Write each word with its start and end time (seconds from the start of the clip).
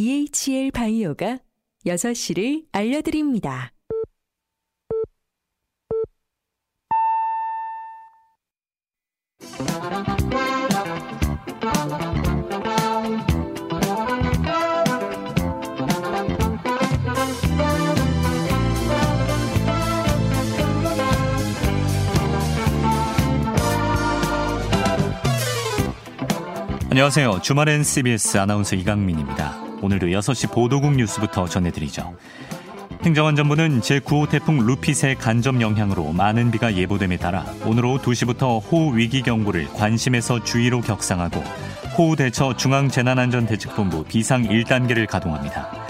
EHL 0.00 0.70
바이오가 0.70 1.40
6시를 1.84 2.64
알려드립니다. 2.72 3.70
안녕하세요. 26.88 27.42
주말엔 27.42 27.82
CBS 27.82 28.38
아나운서 28.38 28.76
이강민입니다. 28.76 29.69
오늘도 29.82 30.08
6시 30.08 30.52
보도국 30.52 30.96
뉴스부터 30.96 31.46
전해드리죠. 31.46 32.14
행정안전부는 33.02 33.80
제9호 33.80 34.28
태풍 34.28 34.58
루핏의 34.58 35.14
간접 35.16 35.60
영향으로 35.60 36.12
많은 36.12 36.50
비가 36.50 36.74
예보됨에 36.74 37.16
따라 37.16 37.46
오늘 37.64 37.86
오후 37.86 37.98
2시부터 37.98 38.60
호우 38.70 38.94
위기 38.94 39.22
경보를 39.22 39.68
관심에서 39.68 40.44
주의로 40.44 40.82
격상하고 40.82 41.42
호우 41.96 42.16
대처 42.16 42.56
중앙재난안전대책본부 42.56 44.04
비상 44.04 44.42
1단계를 44.44 45.06
가동합니다. 45.06 45.89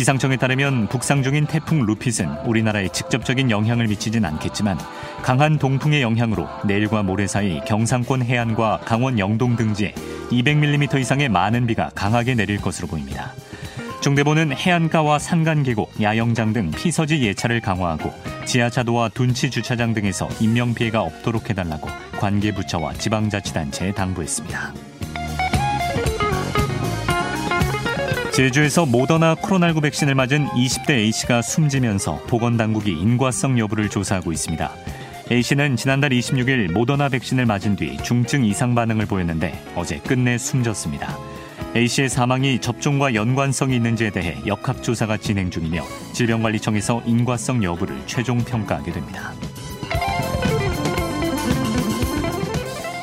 기상청에 0.00 0.38
따르면 0.38 0.88
북상 0.88 1.22
중인 1.22 1.44
태풍 1.44 1.84
루핏은 1.84 2.46
우리나라에 2.46 2.88
직접적인 2.88 3.50
영향을 3.50 3.86
미치진 3.86 4.24
않겠지만 4.24 4.78
강한 5.20 5.58
동풍의 5.58 6.00
영향으로 6.00 6.48
내일과 6.64 7.02
모레 7.02 7.26
사이 7.26 7.60
경상권 7.66 8.22
해안과 8.22 8.80
강원 8.86 9.18
영동 9.18 9.56
등지에 9.56 9.92
200mm 10.30 10.98
이상의 11.00 11.28
많은 11.28 11.66
비가 11.66 11.90
강하게 11.94 12.34
내릴 12.34 12.62
것으로 12.62 12.88
보입니다. 12.88 13.34
중대본은 14.00 14.56
해안가와 14.56 15.18
산간 15.18 15.64
계곡, 15.64 16.00
야영장 16.00 16.54
등 16.54 16.70
피서지 16.70 17.20
예차를 17.20 17.60
강화하고 17.60 18.10
지하차도와 18.46 19.10
둔치 19.10 19.50
주차장 19.50 19.92
등에서 19.92 20.30
인명 20.40 20.72
피해가 20.72 21.02
없도록 21.02 21.50
해달라고 21.50 21.90
관계 22.18 22.54
부처와 22.54 22.94
지방자치단체에 22.94 23.92
당부했습니다. 23.92 24.89
제주에서 28.32 28.86
모더나 28.86 29.34
코로나19 29.34 29.82
백신을 29.82 30.14
맞은 30.14 30.46
20대 30.46 30.90
A씨가 30.90 31.42
숨지면서 31.42 32.22
보건당국이 32.28 32.92
인과성 32.92 33.58
여부를 33.58 33.88
조사하고 33.88 34.30
있습니다. 34.32 34.70
A씨는 35.32 35.76
지난달 35.76 36.10
26일 36.10 36.72
모더나 36.72 37.08
백신을 37.08 37.44
맞은 37.46 37.76
뒤 37.76 37.96
중증 37.98 38.44
이상 38.44 38.74
반응을 38.74 39.06
보였는데 39.06 39.52
어제 39.74 39.98
끝내 39.98 40.38
숨졌습니다. 40.38 41.18
A씨의 41.74 42.08
사망이 42.08 42.60
접종과 42.60 43.14
연관성이 43.14 43.76
있는지에 43.76 44.10
대해 44.10 44.36
역학조사가 44.46 45.18
진행 45.18 45.50
중이며 45.50 45.82
질병관리청에서 46.12 47.02
인과성 47.06 47.62
여부를 47.62 47.96
최종 48.06 48.38
평가하게 48.38 48.92
됩니다. 48.92 49.32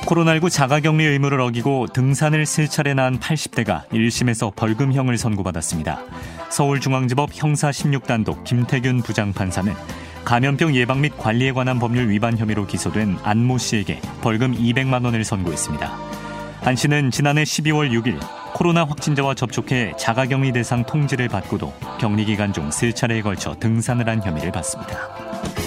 코로나19 0.08 0.50
자가격리 0.50 1.06
의무를 1.06 1.42
어기고 1.42 1.88
등산을 1.88 2.46
세 2.46 2.66
차례나 2.66 3.04
한 3.04 3.20
80대가 3.20 3.86
1심에서 3.90 4.56
벌금형을 4.56 5.18
선고받았습니다. 5.18 6.00
서울중앙지법 6.50 7.32
형사 7.34 7.72
16단독 7.72 8.46
김태균 8.46 9.02
부장판사는 9.02 9.74
감염병 10.24 10.76
예방 10.76 11.02
및 11.02 11.14
관리에 11.18 11.52
관한 11.52 11.78
법률 11.78 12.10
위반 12.10 12.38
혐의로 12.38 12.66
기소된 12.66 13.18
안모 13.22 13.58
씨에게 13.58 14.00
벌금 14.22 14.56
200만 14.56 15.04
원을 15.04 15.26
선고했습니다. 15.26 15.98
안 16.64 16.76
씨는 16.78 17.12
지난해 17.12 17.44
12월 17.44 17.92
6일 17.92 18.18
코로나 18.54 18.86
확진자와 18.86 19.36
접촉해 19.36 19.94
자가격리 19.98 20.54
대상 20.54 20.86
통지를 20.86 21.28
받고도 21.28 21.74
격리 22.00 22.24
기간 22.24 22.54
중 22.54 22.72
세 22.72 22.94
차례에 22.94 23.22
걸쳐 23.22 23.56
등산을 23.60 24.08
한 24.08 24.24
혐의를 24.24 24.54
받습니다. 24.54 25.67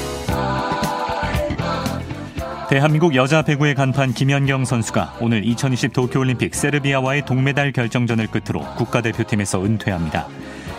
대한민국 2.70 3.16
여자 3.16 3.42
배구의 3.42 3.74
간판 3.74 4.12
김연경 4.12 4.64
선수가 4.64 5.16
오늘 5.20 5.44
2020 5.44 5.92
도쿄올림픽 5.92 6.54
세르비아와의 6.54 7.24
동메달 7.24 7.72
결정전을 7.72 8.28
끝으로 8.28 8.60
국가대표팀에서 8.76 9.64
은퇴합니다. 9.64 10.28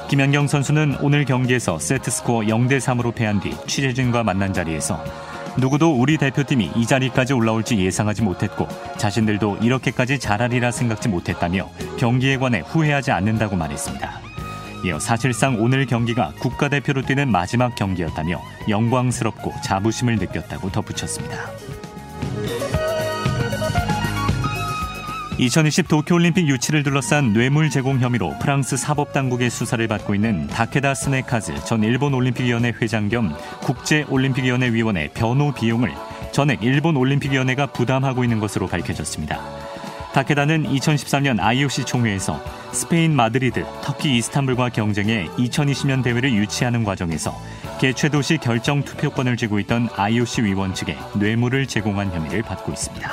김연경 0.09 0.47
선수는 0.47 1.00
오늘 1.01 1.25
경기에서 1.25 1.80
세트스코어 1.80 2.44
0대 2.44 2.78
3으로 2.80 3.13
패한 3.13 3.41
뒤 3.41 3.53
취재진과 3.68 4.24
만난 4.24 4.53
자리에서 4.53 5.03
누구도 5.57 5.94
우리 5.94 6.16
대표팀이 6.16 6.72
이 6.78 6.85
자리까지 6.85 7.34
올라올지 7.34 7.78
예상하지 7.78 8.22
못했고 8.22 8.69
자신들도 8.96 9.57
이렇게까지 9.62 10.18
잘하리라 10.18 10.72
생각지 10.72 11.09
못했다며 11.09 11.69
경기에 11.97 12.38
관해 12.38 12.62
후회하지 12.62 13.12
않는다고 13.12 13.57
말했습니다. 13.57 14.22
이어 14.85 14.97
사실상 14.97 15.62
오늘 15.62 15.85
경기가 15.85 16.31
국가대표로 16.40 17.01
뛰는 17.01 17.30
마지막 17.30 17.75
경기였다며 17.75 18.41
영광스럽고 18.69 19.53
자부심을 19.62 20.16
느꼈다고 20.16 20.72
덧붙였습니다. 20.72 21.81
2020 25.42 25.88
도쿄올림픽 25.88 26.48
유치를 26.48 26.84
둘러싼 26.84 27.34
뇌물 27.34 27.72
제공 27.72 28.00
혐의로 28.00 28.38
프랑스 28.40 28.78
사법당국의 28.78 29.50
수사를 29.50 29.88
받고 29.88 30.14
있는 30.14 30.46
다케다 30.46 30.94
쓰네카즈 30.94 31.66
전 31.66 31.84
일본 31.84 32.14
올림픽위원회 32.14 32.74
회장 32.80 33.10
겸 33.10 33.36
국제올림픽위원회 33.62 34.72
위원의 34.72 35.08
변호 35.08 35.52
비용을 35.52 35.92
전액 36.31 36.62
일본 36.62 36.96
올림픽위원회가 36.96 37.66
부담하고 37.68 38.24
있는 38.24 38.40
것으로 38.40 38.68
밝혀졌습니다. 38.68 39.42
다케다는 40.14 40.64
2013년 40.64 41.40
IOC 41.40 41.86
총회에서 41.86 42.40
스페인 42.72 43.16
마드리드, 43.16 43.66
터키 43.81 44.18
이스탄불과 44.18 44.70
경쟁해 44.70 45.26
2020년 45.38 46.04
대회를 46.04 46.34
유치하는 46.34 46.84
과정에서 46.84 47.36
개최 47.81 48.09
도시 48.09 48.38
결정 48.38 48.84
투표권을 48.84 49.38
쥐고 49.38 49.58
있던 49.62 49.90
IOC 49.96 50.44
위원 50.44 50.75
측에 50.75 50.96
뇌물을 51.19 51.66
제공한 51.66 52.12
혐의를 52.12 52.44
받고 52.44 52.72
있습니다. 52.72 53.09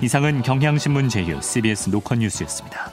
이상은 0.00 0.42
경향신문 0.42 1.08
제휴 1.08 1.42
CBS 1.42 1.90
노컷뉴스였습니다. 1.90 2.92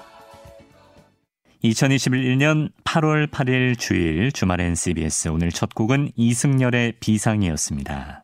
2021년 1.63 2.71
8월 2.83 3.29
8일 3.29 3.77
주일 3.77 4.31
주말엔 4.31 4.73
CBS 4.73 5.27
오늘 5.27 5.51
첫 5.51 5.75
곡은 5.75 6.13
이승열의 6.15 6.93
비상이었습니다. 6.99 8.23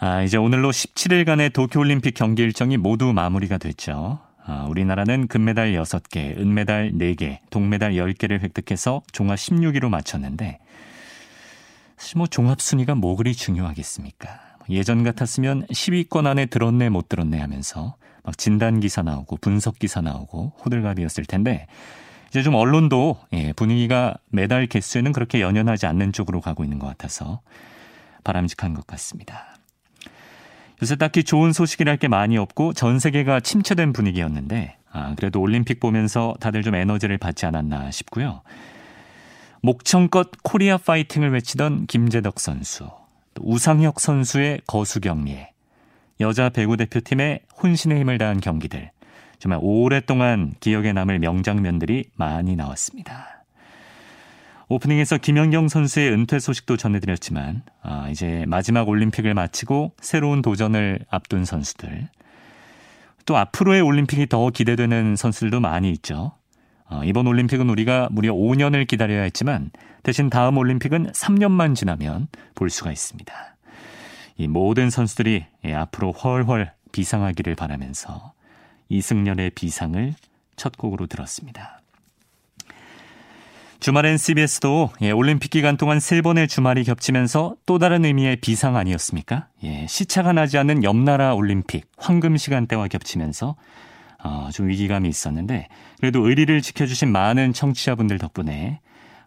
아, 0.00 0.22
이제 0.22 0.38
오늘로 0.38 0.72
17일간의 0.72 1.52
도쿄올림픽 1.52 2.14
경기 2.14 2.42
일정이 2.42 2.78
모두 2.78 3.12
마무리가 3.12 3.58
됐죠. 3.58 4.18
아, 4.44 4.66
우리나라는 4.68 5.28
금메달 5.28 5.74
6개, 5.74 6.36
은메달 6.36 6.94
4개, 6.94 7.38
동메달 7.50 7.92
10개를 7.92 8.40
획득해서 8.40 9.02
종합 9.12 9.36
16위로 9.36 9.88
마쳤는데 9.88 10.58
뭐 12.16 12.26
종합 12.26 12.60
순위가 12.60 12.94
뭐 12.94 13.16
그리 13.16 13.34
중요하겠습니까? 13.34 14.28
예전 14.70 15.04
같았으면 15.04 15.66
10위권 15.66 16.26
안에 16.26 16.46
들었네 16.46 16.88
못 16.88 17.08
들었네 17.08 17.38
하면서 17.38 17.96
막 18.22 18.36
진단 18.38 18.80
기사 18.80 19.02
나오고 19.02 19.36
분석 19.38 19.78
기사 19.78 20.00
나오고 20.00 20.52
호들갑이었을 20.64 21.24
텐데 21.24 21.66
이제 22.28 22.42
좀 22.42 22.54
언론도 22.54 23.18
예, 23.32 23.52
분위기가 23.52 24.14
메달 24.28 24.66
개수에는 24.66 25.12
그렇게 25.12 25.40
연연하지 25.40 25.86
않는 25.86 26.12
쪽으로 26.12 26.40
가고 26.40 26.64
있는 26.64 26.78
것 26.78 26.86
같아서 26.86 27.40
바람직한 28.24 28.74
것 28.74 28.86
같습니다. 28.86 29.56
요새 30.82 30.96
딱히 30.96 31.24
좋은 31.24 31.52
소식이랄 31.52 31.98
게 31.98 32.08
많이 32.08 32.38
없고 32.38 32.72
전 32.72 32.98
세계가 32.98 33.40
침체된 33.40 33.92
분위기였는데 33.92 34.76
아, 34.92 35.14
그래도 35.16 35.40
올림픽 35.40 35.80
보면서 35.80 36.34
다들 36.40 36.62
좀 36.62 36.74
에너지를 36.74 37.18
받지 37.18 37.46
않았나 37.46 37.90
싶고요. 37.90 38.42
목청껏 39.62 40.30
코리아 40.42 40.78
파이팅을 40.78 41.32
외치던 41.32 41.86
김재덕 41.86 42.40
선수. 42.40 42.88
우상혁 43.38 44.00
선수의 44.00 44.62
거수경리에 44.66 45.50
여자 46.20 46.48
배구 46.48 46.76
대표팀의 46.78 47.40
혼신의 47.62 48.00
힘을 48.00 48.18
다한 48.18 48.40
경기들 48.40 48.90
정말 49.38 49.58
오랫동안 49.62 50.54
기억에 50.60 50.92
남을 50.92 51.18
명장면들이 51.18 52.10
많이 52.14 52.56
나왔습니다. 52.56 53.44
오프닝에서 54.68 55.18
김연경 55.18 55.68
선수의 55.68 56.10
은퇴 56.12 56.38
소식도 56.38 56.76
전해드렸지만 56.76 57.62
아, 57.82 58.08
이제 58.10 58.44
마지막 58.46 58.88
올림픽을 58.88 59.34
마치고 59.34 59.94
새로운 60.00 60.42
도전을 60.42 61.00
앞둔 61.10 61.44
선수들 61.44 62.08
또 63.26 63.36
앞으로의 63.36 63.80
올림픽이 63.82 64.26
더 64.26 64.50
기대되는 64.50 65.16
선수들도 65.16 65.60
많이 65.60 65.90
있죠. 65.90 66.32
어, 66.90 67.02
이번 67.04 67.26
올림픽은 67.26 67.70
우리가 67.70 68.08
무려 68.10 68.34
5년을 68.34 68.86
기다려야 68.86 69.22
했지만 69.22 69.70
대신 70.02 70.28
다음 70.28 70.58
올림픽은 70.58 71.12
3년만 71.12 71.74
지나면 71.74 72.28
볼 72.54 72.68
수가 72.68 72.90
있습니다. 72.90 73.32
이 74.36 74.48
모든 74.48 74.90
선수들이 74.90 75.46
예, 75.66 75.74
앞으로 75.74 76.12
훨훨 76.12 76.72
비상하기를 76.92 77.54
바라면서 77.54 78.32
이승열의 78.88 79.50
비상을 79.50 80.14
첫 80.56 80.76
곡으로 80.76 81.06
들었습니다. 81.06 81.80
주말엔 83.78 84.18
CBS도 84.18 84.90
예, 85.02 85.10
올림픽 85.10 85.50
기간 85.50 85.76
동안 85.76 86.00
세 86.00 86.20
번의 86.22 86.48
주말이 86.48 86.84
겹치면서 86.84 87.54
또 87.66 87.78
다른 87.78 88.04
의미의 88.04 88.36
비상 88.36 88.76
아니었습니까? 88.76 89.46
예, 89.62 89.86
시차가 89.86 90.32
나지 90.32 90.58
않는 90.58 90.84
옆나라 90.84 91.34
올림픽 91.34 91.86
황금 91.96 92.36
시간대와 92.36 92.88
겹치면서 92.88 93.56
어, 94.22 94.48
좀 94.52 94.68
위기감이 94.68 95.08
있었는데 95.08 95.68
그래도 95.98 96.26
의리를 96.28 96.60
지켜주신 96.60 97.10
많은 97.10 97.52
청취자분들 97.52 98.18
덕분에 98.18 98.80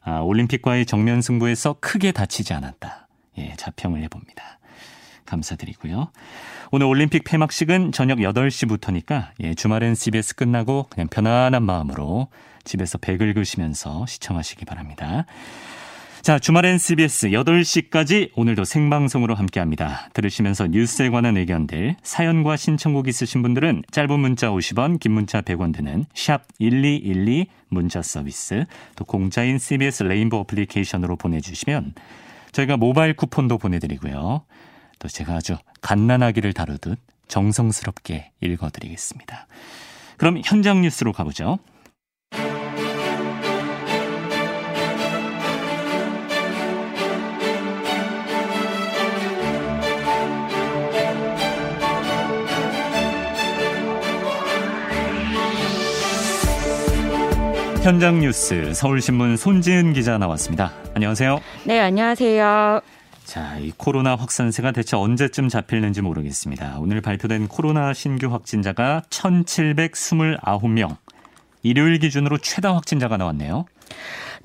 아, 0.04 0.20
올림픽과의 0.20 0.86
정면 0.86 1.22
승부에서 1.22 1.78
크게 1.80 2.12
다치지 2.12 2.54
않았다. 2.54 3.08
예, 3.38 3.54
자평을 3.56 4.02
해봅니다. 4.04 4.60
감사드리고요. 5.26 6.12
오늘 6.72 6.86
올림픽 6.88 7.24
폐막식은 7.24 7.92
저녁 7.92 8.20
8시부터니까 8.20 9.30
예, 9.42 9.54
주말엔 9.54 9.96
CBS 9.96 10.36
끝나고 10.36 10.88
그냥 10.90 11.08
편안한 11.08 11.64
마음으로 11.64 12.28
집에서 12.64 12.98
배 12.98 13.18
긁으시면서 13.18 14.06
시청하시기 14.06 14.66
바랍니다. 14.66 15.26
자, 16.24 16.40
주말엔 16.40 16.78
CBS 16.78 17.32
8시까지 17.32 18.32
오늘도 18.38 18.64
생방송으로 18.64 19.36
함께합니다. 19.36 20.08
들으시면서 20.14 20.68
뉴스에 20.68 21.10
관한 21.10 21.36
의견들, 21.36 21.98
사연과 22.02 22.56
신청곡 22.56 23.10
있으신 23.10 23.42
분들은 23.42 23.84
짧은 23.92 24.22
문자 24.22 24.50
50원, 24.50 25.02
긴 25.02 25.12
문자 25.12 25.42
100원 25.42 25.76
드는 25.76 26.06
샵 26.14 26.44
1212 26.60 27.48
문자 27.68 28.02
서비스, 28.02 28.64
또 28.96 29.04
공짜인 29.04 29.60
CBS 29.60 30.04
레인보 30.04 30.38
어플리케이션으로 30.38 31.18
보내주시면 31.18 31.94
저희가 32.54 32.78
모바일 32.78 33.18
쿠폰도 33.18 33.58
보내드리고요. 33.58 34.46
또 35.00 35.08
제가 35.10 35.34
아주 35.36 35.58
갓난아기를 35.82 36.54
다루듯 36.54 37.00
정성스럽게 37.28 38.32
읽어드리겠습니다. 38.40 39.48
그럼 40.16 40.40
현장 40.46 40.84
뉴스로 40.84 41.12
가보죠. 41.12 41.60
현장 57.84 58.22
뉴스 58.22 58.74
서울신문 58.74 59.36
손지은 59.36 59.92
기자 59.94 60.18
나왔습니다. 60.18 60.72
안녕하세요. 60.96 61.40
네, 61.66 61.80
안녕하세요. 61.82 62.80
자, 63.26 63.58
이 63.60 63.72
코로나 63.76 64.16
확산세가 64.16 64.72
대체 64.72 64.96
언제쯤 64.96 65.50
잡힐는지 65.50 66.02
모르겠습니다. 66.02 66.78
오늘 66.80 67.02
발표된 67.02 67.50
코로나 67.50 67.94
신규 67.94 68.28
확진자가 68.32 69.04
1,729명. 69.10 70.96
일요일 71.62 72.00
기준으로 72.00 72.38
최다 72.38 72.74
확진자가 72.74 73.18
나왔네요. 73.18 73.66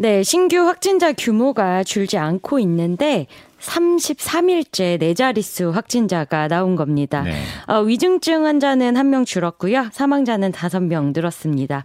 네, 0.00 0.22
신규 0.22 0.58
확진자 0.58 1.12
규모가 1.12 1.82
줄지 1.82 2.18
않고 2.18 2.60
있는데 2.60 3.26
33일째 3.60 5.00
네 5.00 5.14
자릿수 5.14 5.70
확진자가 5.70 6.46
나온 6.46 6.76
겁니다. 6.76 7.22
네. 7.22 7.42
어, 7.66 7.80
위중증 7.80 8.44
환자는 8.46 8.96
한 8.96 9.10
명 9.10 9.24
줄었고요. 9.24 9.88
사망자는 9.92 10.52
다섯 10.52 10.80
명 10.80 11.12
늘었습니다. 11.12 11.82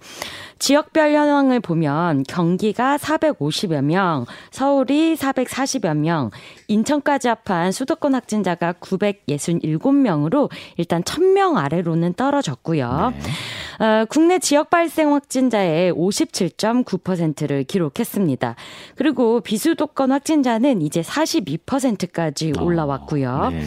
지역별 0.59 1.13
현황을 1.13 1.59
보면 1.59 2.23
경기가 2.23 2.97
450여 2.97 3.83
명, 3.83 4.25
서울이 4.51 5.15
440여 5.15 5.95
명, 5.95 6.31
인천까지 6.67 7.27
합한 7.27 7.71
수도권 7.71 8.15
확진자가 8.15 8.73
967명으로 8.73 10.49
일단 10.77 11.03
1000명 11.03 11.57
아래로는 11.57 12.13
떨어졌고요. 12.13 13.13
네. 13.15 13.85
어, 13.85 14.05
국내 14.05 14.39
지역 14.39 14.69
발생 14.69 15.13
확진자의 15.13 15.93
57.9%를 15.93 17.63
기록했습니다. 17.63 18.55
그리고 18.95 19.41
비수도권 19.41 20.11
확진자는 20.11 20.81
이제 20.81 21.01
42%까지 21.01 22.53
어, 22.57 22.63
올라왔고요. 22.63 23.49
네. 23.51 23.63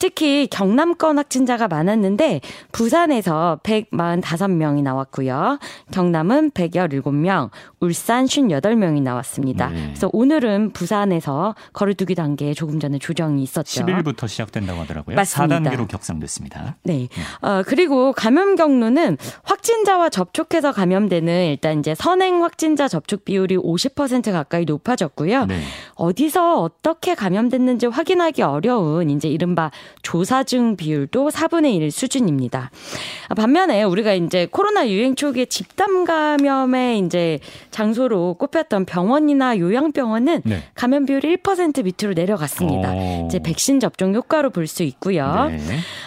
특히 0.00 0.48
경남권 0.50 1.18
확진자가 1.18 1.68
많았는데 1.68 2.40
부산에서 2.72 3.60
145명이 3.62 4.82
나왔고요. 4.82 5.58
경남은 5.92 6.52
117명, 6.52 7.50
울산 7.80 8.24
58명이 8.24 9.02
나왔습니다. 9.02 9.68
네. 9.68 9.88
그래서 9.88 10.08
오늘은 10.14 10.72
부산에서 10.72 11.54
거리두기 11.74 12.14
단계에 12.14 12.54
조금 12.54 12.80
전에 12.80 12.98
조정이 12.98 13.42
있었죠. 13.42 13.84
10일부터 13.84 14.26
시작된다고 14.26 14.80
하더라고요. 14.80 15.16
맞습니다. 15.16 15.60
4단계로 15.60 15.86
격상됐습니다. 15.86 16.76
네. 16.82 17.00
네. 17.00 17.08
어, 17.46 17.62
그리고 17.66 18.14
감염 18.14 18.56
경로는 18.56 19.18
확진자와 19.42 20.08
접촉해서 20.08 20.72
감염되는 20.72 21.46
일단 21.50 21.78
이제 21.78 21.94
선행 21.94 22.42
확진자 22.42 22.88
접촉 22.88 23.26
비율이 23.26 23.58
50% 23.58 24.32
가까이 24.32 24.64
높아졌고요. 24.64 25.44
네. 25.44 25.60
어디서 25.96 26.62
어떻게 26.62 27.14
감염됐는지 27.14 27.84
확인하기 27.86 28.40
어려운 28.40 29.10
이제 29.10 29.28
이른바 29.28 29.70
조사 30.02 30.42
중 30.42 30.76
비율도 30.76 31.30
4분의 31.30 31.74
1 31.76 31.90
수준입니다. 31.90 32.70
반면에 33.36 33.82
우리가 33.82 34.14
이제 34.14 34.46
코로나 34.50 34.88
유행 34.88 35.14
초기에 35.14 35.44
집단 35.44 36.04
감염에 36.04 36.98
이제 36.98 37.38
장소로 37.70 38.34
꼽혔던 38.34 38.86
병원이나 38.86 39.58
요양병원은 39.58 40.42
네. 40.44 40.62
감염 40.74 41.04
비율이 41.06 41.36
1% 41.36 41.84
밑으로 41.84 42.14
내려갔습니다. 42.14 42.92
오. 42.92 43.26
이제 43.26 43.38
백신 43.38 43.78
접종 43.80 44.14
효과로 44.14 44.50
볼 44.50 44.66
수 44.70 44.82
있고요. 44.84 45.48
네. 45.50 45.58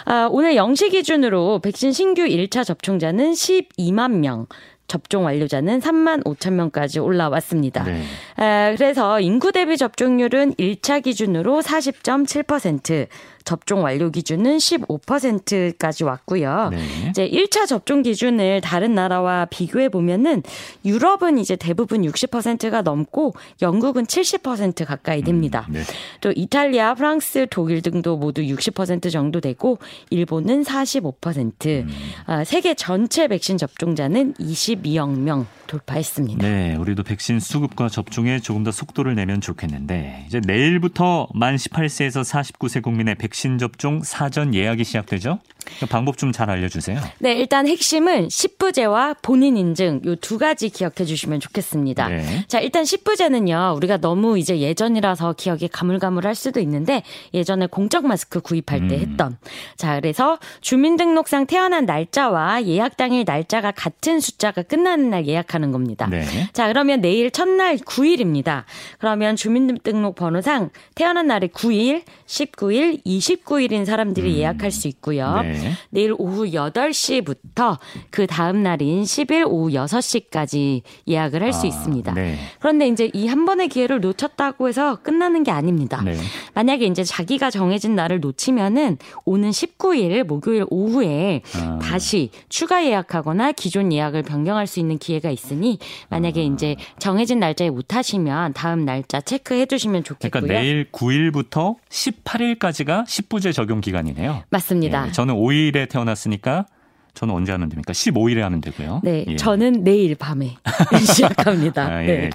아, 0.06 0.28
오늘 0.32 0.56
0시 0.56 0.92
기준으로 0.92 1.60
백신 1.60 1.92
신규 1.92 2.24
1차 2.24 2.64
접종자는 2.64 3.34
12만 3.34 4.12
명, 4.20 4.48
접종 4.88 5.26
완료자는 5.26 5.80
3만 5.82 6.24
5천 6.24 6.54
명까지 6.54 7.00
올라왔습니다. 7.00 7.84
네. 7.84 8.04
에, 8.40 8.76
그래서 8.78 9.20
인구 9.20 9.52
대비 9.52 9.76
접종률은 9.76 10.54
1차 10.54 11.04
기준으로 11.04 11.62
40.7%, 11.62 13.08
접종 13.46 13.84
완료 13.84 14.10
기준은 14.10 14.58
15%까지 14.58 16.04
왔고요. 16.04 16.70
네. 16.72 16.80
이제 17.10 17.30
1차 17.30 17.68
접종 17.68 18.02
기준을 18.02 18.62
다른 18.62 18.96
나라와 18.96 19.46
비교해 19.46 19.90
보면은 19.90 20.44
유럽은 20.86 21.38
이제 21.38 21.56
대부분 21.56 22.02
60%가 22.04 22.82
넘고 22.82 23.34
영국은 23.62 24.06
70% 24.06 24.86
가까이 24.86 25.20
음, 25.20 25.26
됩니다. 25.26 25.66
음, 25.70 25.74
네. 25.74 25.82
또 26.22 26.32
이탈리아, 26.36 26.94
프랑스, 26.94 27.48
독일 27.50 27.82
등도 27.82 28.18
모두 28.18 28.42
60% 28.42 29.12
정도 29.12 29.40
되고 29.40 29.80
일본은 30.10 30.64
45%. 30.64 31.84
음. 31.84 31.90
아, 32.26 32.44
세계 32.44 32.74
전체 32.74 33.28
백신 33.28 33.58
접종자는 33.58 34.34
22억 34.36 35.18
명 35.18 35.46
돌파했습니다. 35.68 36.48
네, 36.48 36.76
우리도 36.76 37.04
백신 37.04 37.40
수급과 37.40 37.90
접종에 37.90 38.40
조금 38.40 38.64
더 38.64 38.72
속도를 38.72 39.16
내면 39.16 39.42
좋겠는데 39.42 40.26
이제 40.28 40.40
내일부터 40.46 41.28
만 41.34 41.56
18세에서 41.56 42.24
49세 42.24 42.84
국민의 42.84 43.16
백신 43.16 43.33
접종 43.58 44.02
사전 44.04 44.54
예약이 44.54 44.84
시작되죠? 44.84 45.40
그 45.80 45.86
방법 45.86 46.18
좀 46.18 46.32
잘 46.34 46.50
알려주세요. 46.50 47.00
네, 47.20 47.34
일단 47.34 47.68
핵심은 47.68 48.28
10부제와 48.30 49.18
본인 49.22 49.56
인증 49.58 50.02
요 50.06 50.16
두 50.24 50.38
가지 50.38 50.70
기억해 50.70 51.04
주시면 51.06 51.42
좋겠습니다. 51.42 52.08
네. 52.08 52.46
자, 52.48 52.60
일단 52.60 52.84
10부제는요. 52.84 53.76
우리가 53.76 53.98
너무 53.98 54.40
이제 54.40 54.60
예전이라서 54.60 55.34
기억이 55.34 55.68
가물가물할 55.68 56.34
수도 56.34 56.60
있는데 56.62 57.04
예전에 57.34 57.68
공적 57.68 58.06
마스크 58.08 58.40
구입할 58.40 58.88
때 58.88 58.96
음. 58.96 59.02
했던. 59.02 59.38
자, 59.76 59.96
그래서 60.00 60.40
주민등록상 60.62 61.46
태어난 61.46 61.86
날짜와 61.86 62.66
예약 62.66 62.98
당일 62.98 63.26
날짜가 63.28 63.72
같은 63.72 64.20
숫자가 64.20 64.64
끝나는 64.64 65.10
날 65.10 65.28
예약하는 65.28 65.72
겁니다. 65.72 66.08
네. 66.10 66.24
자, 66.54 66.68
그러면 66.68 67.02
내일 67.02 67.30
첫날 67.30 67.78
9일입니다. 67.78 68.64
그러면 69.00 69.36
주민등록 69.36 70.16
번호상 70.16 70.70
태어난 70.96 71.28
날이 71.28 71.50
9일, 71.50 72.04
19일, 72.26 73.04
29일인 73.06 73.86
사람들이 73.86 74.32
음. 74.32 74.38
예약할 74.38 74.72
수 74.72 74.88
있고요. 74.88 75.42
네. 75.42 75.53
네. 75.54 75.72
내일 75.90 76.14
오후 76.18 76.46
8시부터 76.46 77.78
그 78.10 78.26
다음 78.28 78.64
날인 78.64 79.04
10일 79.04 79.46
오후 79.48 79.70
6시까지 79.72 80.82
예약을 81.08 81.44
할수 81.44 81.66
아, 81.66 81.68
있습니다. 81.68 82.14
네. 82.14 82.38
그런데 82.60 82.88
이제 82.88 83.10
이 83.14 83.34
한 83.34 83.46
번의 83.46 83.68
기회를 83.70 84.00
놓쳤다고 84.00 84.68
해서 84.68 84.98
끝나는 84.98 85.44
게 85.44 85.50
아닙니다. 85.50 86.00
네. 86.06 86.16
만약에 86.54 86.86
이제 86.86 87.04
자기가 87.04 87.50
정해진 87.50 87.96
날을 87.96 88.20
놓치면은 88.20 89.00
오는 89.26 89.50
19일 89.50 90.24
목요일 90.24 90.66
오후에 90.70 91.42
아. 91.56 91.80
다시 91.82 92.30
추가 92.48 92.86
예약하거나 92.86 93.54
기존 93.54 93.92
예약을 93.92 94.22
변경할 94.22 94.68
수 94.68 94.80
있는 94.80 95.00
기회가 95.00 95.32
있으니 95.32 95.80
만약에 96.10 96.42
아. 96.42 96.44
이제 96.44 96.76
정해진 97.00 97.40
날짜에 97.40 97.72
못 97.72 97.96
하시면 97.96 98.54
다음 98.54 98.86
날짜 98.86 99.20
체크해 99.20 99.66
주시면 99.66 100.04
좋겠고요. 100.04 100.30
그러니까 100.44 100.60
내일 100.62 100.86
9일부터 100.92 101.78
18일까지가 101.90 103.06
10부제 103.06 103.52
적용 103.52 103.82
기간이네요. 103.82 104.44
맞습니다. 104.52 105.08
예, 105.08 105.12
저는 105.12 105.34
5일에 105.44 105.90
태어났으니까 105.90 106.66
저는 107.14 107.34
언제 107.36 107.52
하면 107.52 107.70
됩니까? 107.70 107.94
15일에 107.94 108.40
하면 108.40 108.60
되고요. 108.60 109.02
네, 109.04 109.24
예. 109.28 109.36
저는 109.36 109.84
내일 109.84 110.16
밤에 110.16 110.56
시작합니다. 111.06 111.86
아, 111.86 112.04
예, 112.04 112.08
네. 112.08 112.30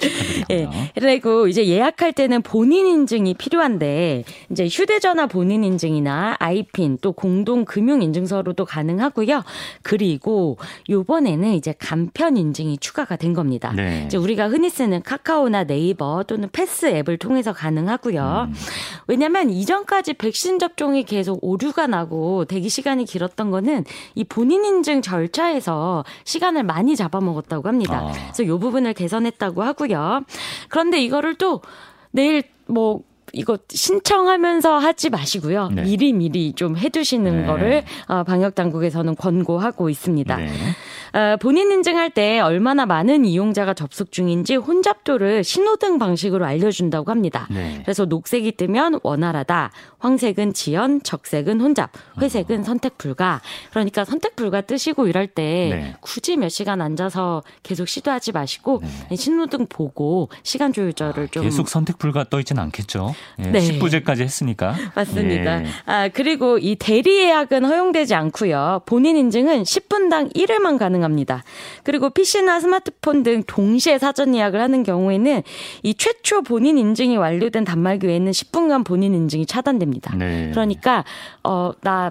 예. 0.50 0.68
그리고 0.94 1.48
이제 1.48 1.66
예약할 1.66 2.12
때는 2.12 2.42
본인 2.42 2.86
인증이 2.86 3.34
필요한데 3.34 4.22
이제 4.50 4.66
휴대전화 4.68 5.26
본인 5.26 5.64
인증이나 5.64 6.36
아이핀 6.38 6.98
또 7.00 7.10
공동 7.10 7.64
금융 7.64 8.02
인증서로도 8.02 8.64
가능하고요. 8.64 9.42
그리고 9.82 10.58
요번에는 10.88 11.54
이제 11.54 11.74
간편 11.76 12.36
인증이 12.36 12.78
추가가 12.78 13.16
된 13.16 13.32
겁니다. 13.34 13.72
네. 13.74 14.04
이제 14.06 14.16
우리가 14.16 14.48
흔히 14.48 14.70
쓰는 14.70 15.02
카카오나 15.02 15.64
네이버 15.64 16.22
또는 16.28 16.48
패스 16.52 16.86
앱을 16.86 17.18
통해서 17.18 17.52
가능하고요. 17.52 18.48
음. 18.48 18.54
왜냐면 19.08 19.50
이전까지 19.50 20.14
백신 20.14 20.60
접종이 20.60 21.02
계속 21.02 21.40
오류가 21.42 21.88
나고 21.88 22.44
대기 22.44 22.68
시간이 22.68 23.06
길었던 23.06 23.50
거는 23.50 23.84
이 24.14 24.22
본인 24.22 24.67
인증 24.68 25.02
절차에서 25.02 26.04
시간을 26.24 26.62
많이 26.62 26.94
잡아먹었다고 26.96 27.68
합니다. 27.68 28.08
아. 28.08 28.12
그래서 28.12 28.42
이 28.42 28.58
부분을 28.58 28.94
개선했다고 28.94 29.62
하고요. 29.62 30.22
그런데 30.68 31.00
이거를 31.02 31.34
또 31.36 31.62
내일 32.10 32.42
뭐 32.66 33.02
이거 33.32 33.58
신청하면서 33.68 34.78
하지 34.78 35.10
마시고요. 35.10 35.68
네. 35.74 35.82
미리 35.82 36.12
미리 36.12 36.52
좀 36.52 36.76
해두시는 36.76 37.42
네. 37.42 37.46
거를 37.46 37.84
어, 38.06 38.24
방역 38.24 38.54
당국에서는 38.54 39.16
권고하고 39.16 39.90
있습니다. 39.90 40.36
네. 40.36 40.48
어, 41.12 41.36
본인 41.40 41.70
인증할 41.70 42.10
때 42.10 42.40
얼마나 42.40 42.86
많은 42.86 43.24
이용자가 43.24 43.74
접속 43.74 44.12
중인지 44.12 44.56
혼잡도를 44.56 45.44
신호등 45.44 45.98
방식으로 45.98 46.44
알려준다고 46.44 47.10
합니다. 47.10 47.46
네. 47.50 47.80
그래서 47.82 48.04
녹색이 48.04 48.52
뜨면 48.52 49.00
원활하다, 49.02 49.70
황색은 49.98 50.52
지연, 50.52 51.02
적색은 51.02 51.60
혼잡, 51.60 51.90
회색은 52.20 52.60
어. 52.60 52.62
선택 52.62 52.98
불가. 52.98 53.40
그러니까 53.70 54.04
선택 54.04 54.36
불가 54.36 54.60
뜨시고 54.60 55.06
이럴 55.08 55.26
때 55.26 55.42
네. 55.42 55.94
굳이 56.00 56.36
몇 56.36 56.48
시간 56.48 56.80
앉아서 56.80 57.42
계속 57.62 57.88
시도하지 57.88 58.32
마시고 58.32 58.82
네. 59.10 59.16
신호등 59.16 59.66
보고 59.68 60.28
시간 60.42 60.72
조절을 60.72 61.24
아, 61.24 61.26
좀 61.30 61.42
계속 61.42 61.68
선택 61.68 61.98
불가 61.98 62.24
떠 62.24 62.38
있지는 62.38 62.62
않겠죠. 62.64 63.14
예, 63.40 63.42
네. 63.42 63.60
10부제까지 63.60 64.20
했으니까. 64.20 64.74
맞습니다. 64.94 65.64
예. 65.64 65.66
아, 65.86 66.08
그리고 66.08 66.58
이 66.58 66.76
대리 66.76 67.18
예약은 67.18 67.64
허용되지 67.64 68.14
않고요. 68.14 68.82
본인 68.86 69.16
인증은 69.16 69.62
10분당 69.62 70.34
1회만 70.34 70.78
가능합니다. 70.78 71.07
그리고 71.82 72.10
PC나 72.10 72.60
스마트폰 72.60 73.22
등 73.22 73.42
동시에 73.46 73.98
사전 73.98 74.34
예약을 74.34 74.60
하는 74.60 74.82
경우에는 74.82 75.42
이 75.82 75.94
최초 75.94 76.42
본인 76.42 76.78
인증이 76.78 77.16
완료된 77.16 77.64
단말기 77.64 78.06
외에는 78.06 78.32
10분간 78.32 78.84
본인 78.84 79.14
인증이 79.14 79.46
차단됩니다. 79.46 80.16
네. 80.16 80.50
그러니까 80.50 81.04
어, 81.44 81.72
나 81.82 82.10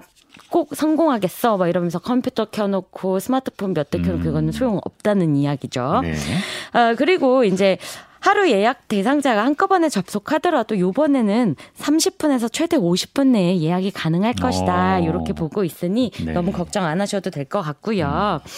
꼭 0.50 0.74
성공하겠어. 0.74 1.56
막 1.56 1.68
이러면서 1.68 1.98
컴퓨터 1.98 2.46
켜놓고 2.46 3.18
스마트폰 3.18 3.74
몇 3.74 3.90
대 3.90 3.98
켜놓고 3.98 4.18
음. 4.20 4.22
그거는 4.22 4.52
소용 4.52 4.80
없다는 4.84 5.36
이야기죠. 5.36 6.00
네. 6.02 6.12
어, 6.78 6.94
그리고 6.96 7.44
이제 7.44 7.76
하루 8.20 8.50
예약 8.50 8.88
대상자가 8.88 9.44
한꺼번에 9.44 9.88
접속하더라도 9.88 10.78
요번에는 10.78 11.56
30분에서 11.78 12.52
최대 12.52 12.76
50분 12.76 13.28
내에 13.28 13.60
예약이 13.60 13.90
가능할 13.92 14.34
것이다. 14.34 14.96
어. 14.96 15.00
이렇게 15.00 15.32
보고 15.32 15.64
있으니 15.64 16.10
네. 16.24 16.32
너무 16.32 16.52
걱정 16.52 16.84
안 16.84 17.00
하셔도 17.00 17.30
될 17.30 17.48
것 17.48 17.62
같고요. 17.62 18.40
음. 18.44 18.50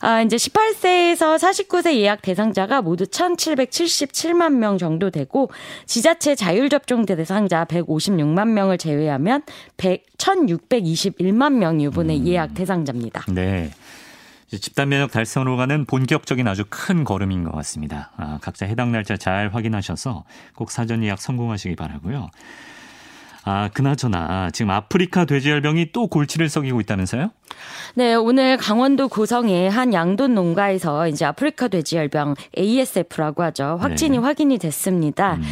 아, 0.00 0.22
이제 0.22 0.36
18세에서 0.36 1.36
49세 1.38 1.94
예약 1.96 2.22
대상자가 2.22 2.80
모두 2.80 3.04
1,777만 3.04 4.54
명 4.54 4.78
정도 4.78 5.10
되고 5.10 5.50
지자체 5.86 6.34
자율 6.34 6.68
접종 6.70 7.04
대상자 7.04 7.64
156만 7.66 8.48
명을 8.48 8.78
제외하면 8.78 9.42
100, 9.76 10.16
1,621만 10.16 11.52
명이 11.54 11.84
이번에 11.84 12.16
음. 12.16 12.26
예약 12.26 12.54
대상자입니다. 12.54 13.24
네. 13.28 13.70
집단 14.50 14.88
면역 14.88 15.10
달성으로 15.12 15.56
가는 15.56 15.84
본격적인 15.84 16.48
아주 16.48 16.64
큰 16.70 17.04
걸음인 17.04 17.44
것 17.44 17.52
같습니다. 17.52 18.10
아, 18.16 18.38
각자 18.40 18.64
해당 18.64 18.92
날짜 18.92 19.16
잘 19.16 19.52
확인하셔서 19.52 20.24
꼭 20.54 20.70
사전 20.70 21.02
예약 21.04 21.20
성공하시기 21.20 21.76
바라고요. 21.76 22.30
아, 23.48 23.70
그나저나 23.72 24.50
지금 24.52 24.70
아프리카 24.70 25.24
돼지열병이 25.24 25.92
또 25.92 26.06
골치를 26.06 26.50
썩이고 26.50 26.82
있다면서요? 26.82 27.30
네, 27.94 28.14
오늘 28.14 28.58
강원도 28.58 29.08
고성의 29.08 29.70
한 29.70 29.94
양돈 29.94 30.34
농가에서 30.34 31.08
이제 31.08 31.24
아프리카 31.24 31.68
돼지열병 31.68 32.34
ASF라고 32.58 33.42
하죠. 33.44 33.78
확진이 33.80 34.18
네. 34.18 34.22
확인이 34.22 34.58
됐습니다. 34.58 35.36
음. 35.36 35.42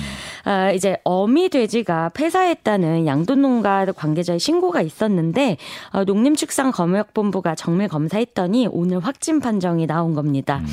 아, 0.44 0.70
이제 0.72 0.98
어미 1.04 1.48
돼지가 1.48 2.10
폐사했다는 2.10 3.06
양돈 3.06 3.40
농가 3.40 3.86
관계자의 3.86 4.40
신고가 4.40 4.82
있었는데 4.82 5.56
어, 5.92 6.04
농림축산검역본부가 6.04 7.54
정밀 7.54 7.88
검사했더니 7.88 8.68
오늘 8.70 9.00
확진 9.00 9.40
판정이 9.40 9.86
나온 9.86 10.14
겁니다. 10.14 10.58
음. 10.58 10.66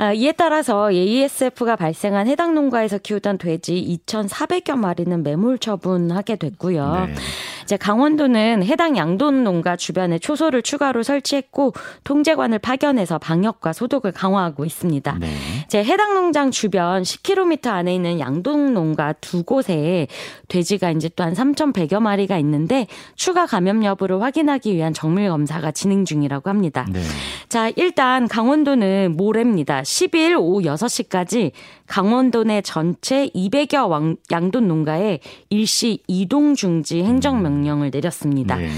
아, 0.00 0.14
이에 0.14 0.32
따라서 0.32 0.90
ASF가 0.90 1.76
발생한 1.76 2.26
해당 2.26 2.54
농가에서 2.54 2.96
키우던 2.96 3.36
돼지 3.36 4.00
2,400여 4.06 4.74
마리는 4.74 5.22
매몰 5.22 5.58
처분하게 5.58 6.36
됐고요. 6.36 7.06
네. 7.08 7.14
이제 7.62 7.76
강원도는 7.76 8.64
해당 8.64 8.96
양돈 8.96 9.44
농가 9.44 9.76
주변에 9.76 10.18
초소를 10.18 10.62
추가로 10.62 11.02
설치했고 11.02 11.72
통제관을 12.04 12.58
파견해서 12.58 13.18
방역과 13.18 13.72
소독을 13.72 14.12
강화하고 14.12 14.64
있습니다. 14.64 15.16
네. 15.20 15.28
이제 15.64 15.82
해당 15.82 16.14
농장 16.14 16.50
주변 16.50 17.02
10km 17.02 17.68
안에 17.68 17.94
있는 17.94 18.20
양돈 18.20 18.74
농가 18.74 19.12
두 19.14 19.42
곳에 19.42 20.06
돼지가 20.48 20.90
이제 20.90 21.08
또 21.08 21.30
한 21.30 21.34
3,100여 21.34 22.00
마리가 22.00 22.38
있는데 22.38 22.86
추가 23.14 23.46
감염 23.46 23.84
여부를 23.84 24.22
확인하기 24.22 24.74
위한 24.74 24.94
정밀 24.94 25.28
검사가 25.28 25.70
진행 25.70 26.04
중이라고 26.04 26.48
합니다. 26.48 26.86
네. 26.90 27.00
자, 27.48 27.70
일단 27.76 28.26
강원도는 28.26 29.16
모레입니다. 29.16 29.82
10일 29.82 30.38
오후 30.38 30.62
6시까지 30.62 31.52
강원도 31.86 32.44
내 32.44 32.62
전체 32.62 33.28
200여 33.28 34.16
양돈 34.30 34.68
농가에 34.68 35.20
일시 35.48 35.98
이동 36.06 36.54
중지 36.54 37.02
행정명령 37.02 37.59
을 37.66 37.90
내렸습니다. 37.92 38.56
네. 38.56 38.70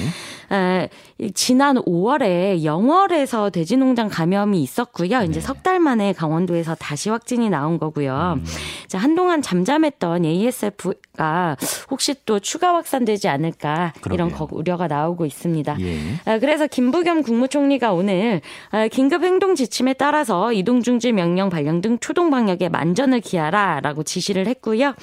에, 0.52 0.88
지난 1.34 1.76
5월에 1.76 2.62
영월에서 2.64 3.50
돼지농장 3.50 4.08
감염이 4.08 4.62
있었고요. 4.62 5.20
네. 5.20 5.24
이제 5.26 5.40
석 5.40 5.62
달 5.62 5.78
만에 5.78 6.12
강원도에서 6.12 6.74
다시 6.74 7.08
확진이 7.08 7.48
나온 7.48 7.78
거고요. 7.78 8.34
음. 8.38 8.44
자, 8.88 8.98
한동안 8.98 9.42
잠잠했던 9.42 10.24
ASF가 10.24 11.56
혹시 11.88 12.16
또 12.26 12.40
추가 12.40 12.74
확산되지 12.74 13.28
않을까 13.28 13.92
그러게요. 14.00 14.26
이런 14.28 14.48
우려가 14.50 14.88
나오고 14.88 15.24
있습니다. 15.24 15.76
예. 15.80 15.98
아, 16.24 16.38
그래서 16.40 16.66
김부겸 16.66 17.22
국무총리가 17.22 17.92
오늘 17.92 18.40
아, 18.72 18.88
긴급 18.88 19.22
행동 19.22 19.54
지침에 19.54 19.92
따라서 19.92 20.52
이동 20.52 20.82
중지 20.82 21.12
명령 21.12 21.48
발령 21.48 21.80
등 21.80 21.98
초동 22.00 22.30
방역에 22.30 22.68
만전을 22.68 23.20
기하라라고 23.20 24.02
지시를 24.02 24.48
했고요. 24.48 24.94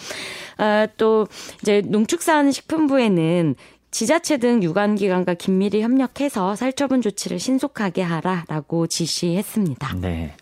아, 0.57 0.87
또 0.97 1.25
이제 1.61 1.81
농축산식품부에는 1.85 3.55
지자체 3.91 4.37
등 4.37 4.61
유관기관과 4.61 5.33
긴밀히 5.33 5.81
협력해서 5.81 6.55
살처분 6.55 7.01
조치를 7.01 7.39
신속하게 7.39 8.01
하라라고 8.03 8.87
지시했습니다. 8.87 9.95
네. 9.95 10.35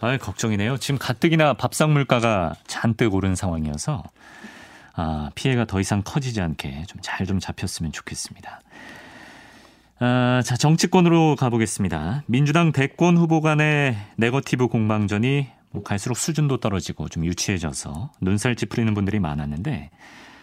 아, 0.00 0.16
걱정이네요. 0.18 0.78
지금 0.78 0.98
가뜩이나 0.98 1.54
밥상 1.54 1.92
물가가 1.92 2.54
잔뜩 2.66 3.14
오른 3.14 3.36
상황이어서 3.36 4.02
아, 4.94 5.30
피해가 5.34 5.64
더 5.66 5.80
이상 5.80 6.02
커지지 6.04 6.40
않게 6.40 6.84
좀 6.88 6.98
잘좀 7.00 7.26
좀 7.26 7.40
잡혔으면 7.40 7.92
좋겠습니다. 7.92 8.60
아, 10.00 10.42
자, 10.44 10.56
정치권으로 10.56 11.36
가보겠습니다. 11.36 12.24
민주당 12.26 12.72
대권 12.72 13.16
후보 13.16 13.40
간의 13.40 13.96
네거티브 14.16 14.66
공방전이 14.66 15.46
뭐 15.70 15.82
갈수록 15.84 16.16
수준도 16.16 16.58
떨어지고 16.58 17.08
좀 17.08 17.24
유치해져서 17.24 18.10
눈살 18.20 18.56
찌푸리는 18.56 18.92
분들이 18.94 19.20
많았는데 19.20 19.90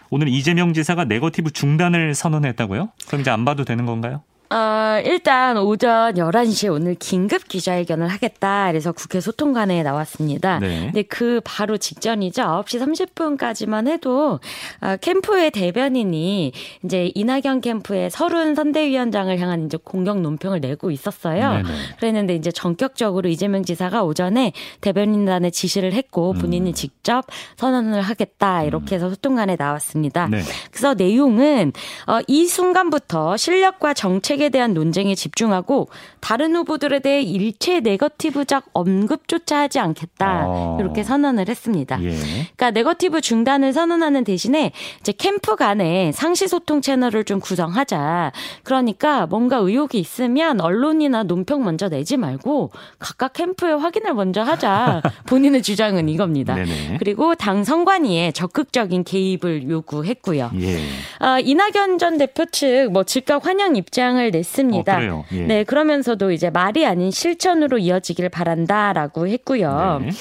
오늘 0.09 0.27
이재명 0.27 0.73
지사가 0.73 1.05
네거티브 1.05 1.51
중단을 1.51 2.15
선언했다고요? 2.15 2.89
그럼 3.07 3.21
이제 3.21 3.29
안 3.29 3.45
봐도 3.45 3.63
되는 3.63 3.85
건가요? 3.85 4.23
어, 4.51 4.99
일단 5.05 5.57
오전 5.57 6.15
11시에 6.15 6.73
오늘 6.73 6.95
긴급 6.95 7.47
기자회견을 7.47 8.07
하겠다. 8.07 8.67
그래서 8.67 8.91
국회 8.91 9.21
소통관에 9.21 9.83
나왔습니다. 9.83 10.57
네. 10.57 10.85
근데 10.85 11.03
그 11.03 11.39
바로 11.43 11.77
직전이죠. 11.77 12.41
9시 12.41 13.13
30분까지만 13.13 13.87
해도 13.87 14.39
어, 14.81 14.95
캠프의 15.01 15.51
대변인이 15.51 16.51
이제 16.83 17.11
이낙연 17.13 17.61
캠프의 17.61 18.09
서른 18.09 18.55
선대위원장을 18.55 19.37
향한 19.39 19.67
이제 19.67 19.77
공격 19.77 20.19
논평을 20.21 20.61
내고 20.61 20.89
있었어요. 20.89 21.51
네네. 21.51 21.69
그랬는데 21.99 22.35
이제 22.35 22.51
전격적으로 22.51 23.29
이재명 23.29 23.63
지사가 23.63 24.03
오전에 24.03 24.53
대변인단에 24.81 25.51
지시를 25.51 25.93
했고 25.93 26.33
본인이 26.33 26.71
음. 26.71 26.73
직접 26.73 27.23
선언을 27.57 28.01
하겠다. 28.01 28.63
이렇게 28.63 28.95
해서 28.95 29.11
소통관에 29.11 29.57
나왔습니다. 29.59 30.27
네. 30.27 30.41
그래서 30.71 30.95
내용은 30.95 31.71
어, 32.07 32.19
이 32.25 32.47
순간부터 32.47 33.37
실력과 33.37 33.93
정책 33.93 34.38
정책에 34.39 34.49
대한 34.49 34.73
논쟁에 34.73 35.13
집중하고 35.15 35.89
다른 36.21 36.55
후보들에 36.55 36.99
대해 36.99 37.21
일체 37.21 37.81
네거티브적 37.81 38.69
언급조차 38.73 39.59
하지 39.59 39.79
않겠다. 39.79 40.45
어. 40.47 40.77
이렇게 40.79 41.03
선언을 41.03 41.49
했습니다. 41.49 42.01
예. 42.01 42.11
그러니까 42.55 42.71
네거티브 42.71 43.19
중단을 43.21 43.73
선언하는 43.73 44.23
대신에 44.23 44.71
이제 45.01 45.11
캠프 45.11 45.55
간에 45.55 46.11
상시 46.13 46.47
소통 46.47 46.81
채널을 46.81 47.25
좀 47.25 47.39
구성하자. 47.39 48.31
그러니까 48.63 49.27
뭔가 49.27 49.57
의혹이 49.57 49.99
있으면 49.99 50.61
언론이나 50.61 51.23
논평 51.23 51.63
먼저 51.63 51.89
내지 51.89 52.15
말고 52.15 52.71
각각 52.97 53.33
캠프에 53.33 53.73
확인을 53.73 54.13
먼저 54.13 54.41
하자. 54.41 55.01
본인의 55.27 55.61
주장은 55.61 56.07
이겁니다. 56.07 56.55
네네. 56.55 56.97
그리고 56.99 57.35
당 57.35 57.63
선관위에 57.63 58.31
적극적인 58.31 59.03
개입을 59.03 59.69
요구했고요. 59.69 60.51
예. 60.61 60.77
어, 61.19 61.39
이낙연 61.39 61.97
전 61.97 62.17
대표 62.17 62.45
측 62.45 62.89
뭐 62.89 63.03
즉각 63.03 63.45
환영 63.45 63.75
입장을 63.75 64.28
냈습니다. 64.31 64.97
어, 65.13 65.25
예. 65.31 65.41
네, 65.41 65.63
그러면서도 65.63 66.31
이제 66.31 66.49
말이 66.49 66.85
아닌 66.85 67.11
실천으로 67.11 67.77
이어지길 67.77 68.29
바란다라고 68.29 69.27
했고요. 69.27 69.99
네. 70.01 70.11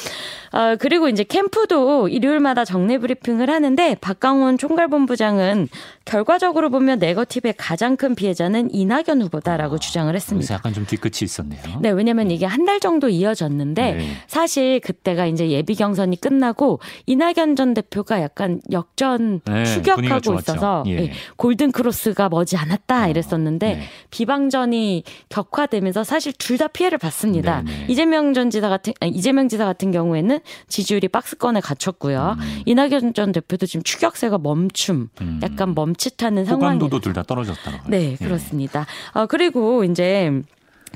어, 0.59 0.75
그리고 0.77 1.09
이제 1.09 1.23
캠프도 1.23 2.09
일요일마다 2.09 2.65
정례 2.65 2.99
브리핑을 2.99 3.49
하는데 3.49 3.95
박강원 4.01 4.59
총괄본부장은 4.59 5.69
결과적으로 6.05 6.69
보면 6.71 6.99
네거티브의 6.99 7.55
가장 7.57 7.97
큰 7.97 8.17
피해자는 8.17 8.75
이낙연 8.75 9.23
후보다라고 9.23 9.77
아, 9.77 9.79
주장을 9.79 10.13
했습니다. 10.15 10.55
약간 10.55 10.73
좀 10.73 10.85
뒤끝이 10.85 11.19
있었네요. 11.23 11.61
네, 11.81 11.91
왜냐면 11.91 12.31
이게 12.31 12.45
한 12.47 12.69
달 12.69 12.81
정도 12.81 13.09
이어졌는데 13.09 13.95
네. 13.95 14.09
사실 14.27 14.81
그때가 14.81 15.25
이제 15.25 15.49
예비 15.49 15.75
경선이 15.75 16.21
끝나고 16.21 16.81
이낙연 17.07 17.57
전 17.57 17.73
대표가 17.73 18.21
약간 18.21 18.61
역전 18.73 19.41
네, 19.47 19.65
추격하고 19.65 20.35
있어서 20.35 20.83
예. 20.87 20.91
예. 20.99 21.13
골든 21.37 21.73
크로스가 21.73 22.29
머지 22.29 22.57
않았다 22.59 23.05
어, 23.05 23.09
이랬었는데 23.09 23.75
네. 23.77 23.83
비방전이 24.11 25.05
격화되면서 25.31 26.05
사실 26.05 26.33
둘 26.37 26.59
다 26.59 26.67
피해를 26.67 26.99
봤습니다. 26.99 27.63
네, 27.63 27.71
네. 27.71 27.87
이재명 27.89 28.35
전 28.35 28.51
지사 28.51 28.69
같은 28.69 28.93
아니, 29.01 29.13
이재명 29.13 29.49
지사 29.49 29.65
같은 29.65 29.93
경우에는 29.93 30.41
지지율이 30.69 31.09
박스권에 31.09 31.61
갇혔고요. 31.61 32.37
음. 32.39 32.63
이낙연 32.67 33.15
전 33.15 33.33
대표도 33.33 33.67
지금 33.67 33.83
추격세가 33.83 34.39
멈춤, 34.39 35.09
음. 35.21 35.41
약간 35.43 35.75
멈칫하는 35.75 36.45
상황이. 36.45 36.65
호감도도 36.65 37.01
둘 37.01 37.13
다 37.13 37.23
떨어졌다고. 37.23 37.89
네, 37.91 38.13
예. 38.13 38.17
그렇습니다. 38.17 38.87
예. 39.17 39.21
어, 39.21 39.27
그리고 39.27 39.85
이제 39.85 40.31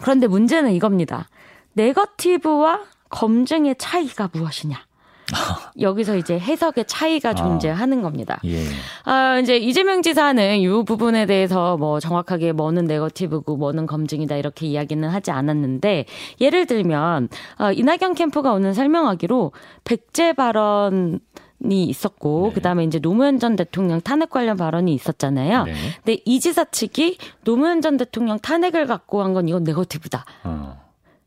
그런데 0.01 0.27
문제는 0.27 0.73
이겁니다. 0.73 1.29
네거티브와 1.75 2.81
검증의 3.09 3.77
차이가 3.79 4.29
무엇이냐? 4.33 4.77
여기서 5.81 6.17
이제 6.17 6.39
해석의 6.39 6.85
차이가 6.87 7.31
아. 7.31 7.35
존재하는 7.35 8.03
겁니다. 8.03 8.41
예. 8.45 8.59
아, 9.05 9.39
이제 9.39 9.57
이재명 9.57 10.03
지사는 10.03 10.59
이 10.59 10.69
부분에 10.85 11.27
대해서 11.27 11.77
뭐 11.77 12.01
정확하게 12.01 12.53
뭐는 12.53 12.85
네거티브고 12.85 13.57
뭐는 13.57 13.87
검증이다 13.87 14.37
이렇게 14.37 14.67
이야기는 14.67 15.09
하지 15.09 15.31
않았는데 15.31 16.07
예를 16.41 16.67
들면 16.67 17.29
어, 17.59 17.73
이낙연 17.73 18.15
캠프가 18.15 18.53
오늘 18.53 18.75
설명하기로 18.75 19.53
백제 19.85 20.33
발언 20.35 21.21
이 21.71 21.85
있었고 21.85 22.49
네. 22.49 22.55
그다음에 22.55 22.83
이제 22.83 22.99
노무현 22.99 23.39
전 23.39 23.55
대통령 23.55 24.01
탄핵 24.01 24.31
관련 24.31 24.57
발언이 24.57 24.93
있었잖아요. 24.95 25.63
네. 25.63 25.75
근데 26.05 26.21
이 26.25 26.41
지사 26.41 26.65
측이 26.65 27.19
노무현 27.45 27.81
전 27.81 27.97
대통령 27.97 28.41
탄핵을 28.41 28.87
갖고 28.87 29.23
한 29.23 29.33
건 29.33 29.47
이건 29.49 29.63
네거티브다. 29.63 30.25
어. 30.43 30.72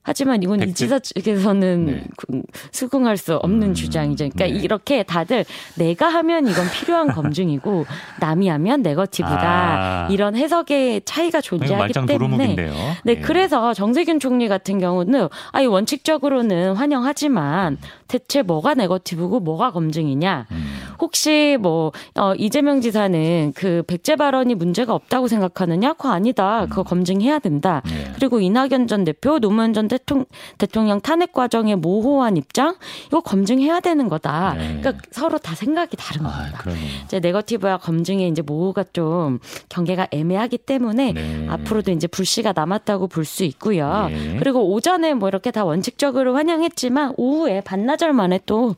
하지만 0.05 0.43
이건. 0.43 0.61
이 0.61 0.73
지사 0.73 0.99
측에서는 0.99 1.85
네. 1.85 2.03
그 2.15 2.43
수긍할 2.71 3.17
수 3.17 3.35
없는 3.37 3.69
음, 3.69 3.73
주장이죠. 3.73 4.29
그러니까 4.29 4.45
네. 4.45 4.63
이렇게 4.63 5.01
다들 5.01 5.45
내가 5.75 6.09
하면 6.09 6.47
이건 6.47 6.69
필요한 6.69 7.07
검증이고 7.07 7.85
남이 8.21 8.47
하면 8.47 8.83
네거티브다. 8.83 9.41
아. 9.41 10.07
이런 10.11 10.35
해석의 10.35 11.01
차이가 11.05 11.41
존재하기 11.41 11.93
때문에 12.07 12.55
네, 12.55 12.71
네, 13.03 13.15
그래서 13.15 13.73
정세균 13.73 14.19
총리 14.19 14.47
같은 14.47 14.79
경우는 14.79 15.27
아니 15.51 15.65
원칙적으로는 15.65 16.75
환영하지만 16.75 17.77
대체 18.07 18.41
뭐가 18.41 18.73
네거티브고 18.73 19.39
뭐가 19.41 19.71
검증이냐? 19.71 20.47
음. 20.51 20.65
혹시 20.99 21.57
뭐 21.59 21.91
어, 22.15 22.33
이재명 22.35 22.81
지사는 22.81 23.53
그 23.55 23.83
백제 23.87 24.15
발언이 24.15 24.55
문제가 24.55 24.93
없다고 24.93 25.27
생각하느냐? 25.27 25.93
그거 25.93 26.09
아니다. 26.11 26.65
그거 26.69 26.81
음. 26.81 26.83
검증해야 26.85 27.39
된다. 27.39 27.81
네. 27.85 28.11
그리고 28.15 28.39
이낙연 28.39 28.87
전 28.87 29.03
대표, 29.03 29.39
노무현 29.39 29.73
전 29.73 29.87
대통, 29.87 30.25
대통령 30.57 31.01
탄핵 31.01 31.33
과정의 31.33 31.75
모호한 31.75 32.37
입장 32.37 32.75
이거 33.07 33.19
검증해야 33.21 33.81
되는 33.81 34.07
거다. 34.07 34.53
네. 34.57 34.79
그러니까 34.79 35.03
서로 35.11 35.37
다 35.37 35.55
생각이 35.55 35.97
다른 35.97 36.25
아, 36.25 36.29
겁니다. 36.31 36.63
아, 36.65 36.71
이제 37.05 37.19
네거티브와 37.19 37.77
검증의 37.77 38.29
이제 38.29 38.41
모호가 38.41 38.85
좀 38.93 39.39
경계가 39.69 40.07
애매하기 40.11 40.59
때문에 40.59 41.11
네. 41.13 41.47
앞으로도 41.49 41.91
이제 41.91 42.07
불씨가 42.07 42.53
남았다고 42.55 43.07
볼 43.07 43.25
수 43.25 43.43
있고요. 43.43 44.07
네. 44.07 44.35
그리고 44.37 44.71
오전에 44.71 45.15
뭐 45.15 45.27
이렇게 45.27 45.49
다 45.49 45.65
원칙적으로 45.65 46.35
환영했지만 46.35 47.15
오후에 47.17 47.61
반 47.61 47.85
나절 47.95 48.11
만에 48.13 48.39
또양 48.45 48.75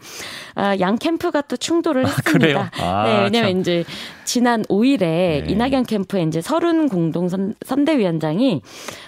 아, 0.55 0.95
캠프가 0.99 1.41
또 1.41 1.57
충돌을 1.57 2.05
아, 2.05 2.09
했습니다. 2.09 2.71
아, 2.79 3.03
네, 3.05 3.23
왜냐면 3.23 3.51
참. 3.51 3.59
이제 3.59 3.83
지난 4.27 4.61
5일에 4.63 4.99
네. 4.99 5.43
이낙연 5.47 5.85
캠프에 5.85 6.21
이제 6.23 6.41
서른 6.41 6.89
공동 6.89 7.29
선대위원장이 7.65 8.61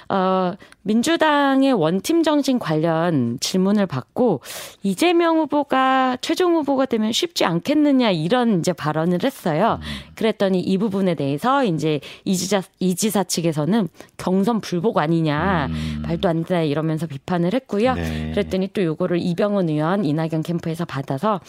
어 0.07 0.53
민주당의 0.83 1.73
원팀 1.73 2.23
정신 2.23 2.57
관련 2.57 3.37
질문을 3.41 3.85
받고 3.85 4.39
이재명 4.81 5.37
후보가 5.37 6.17
최종 6.21 6.55
후보가 6.55 6.85
되면 6.85 7.11
쉽지 7.11 7.43
않겠느냐 7.43 8.11
이런 8.11 8.59
이제 8.59 8.71
발언을 8.71 9.19
했어요. 9.23 9.79
음. 9.81 10.13
그랬더니 10.15 10.61
이 10.61 10.77
부분에 10.77 11.15
대해서 11.15 11.65
이제 11.65 11.99
이지사 12.23 12.63
이지사 12.79 13.25
측에서는 13.25 13.89
경선 14.17 14.61
불복 14.61 14.99
아니냐 14.99 15.67
음. 15.69 16.01
말도 16.03 16.29
안 16.29 16.37
된다 16.37 16.61
이러면서 16.61 17.05
비판을 17.07 17.53
했고요. 17.53 17.93
네. 17.95 18.31
그랬더니 18.31 18.69
또 18.71 18.81
요거를 18.83 19.19
이병헌 19.21 19.67
의원 19.67 20.05
이낙연 20.05 20.43
캠프에서 20.43 20.85
받아서 20.85 21.41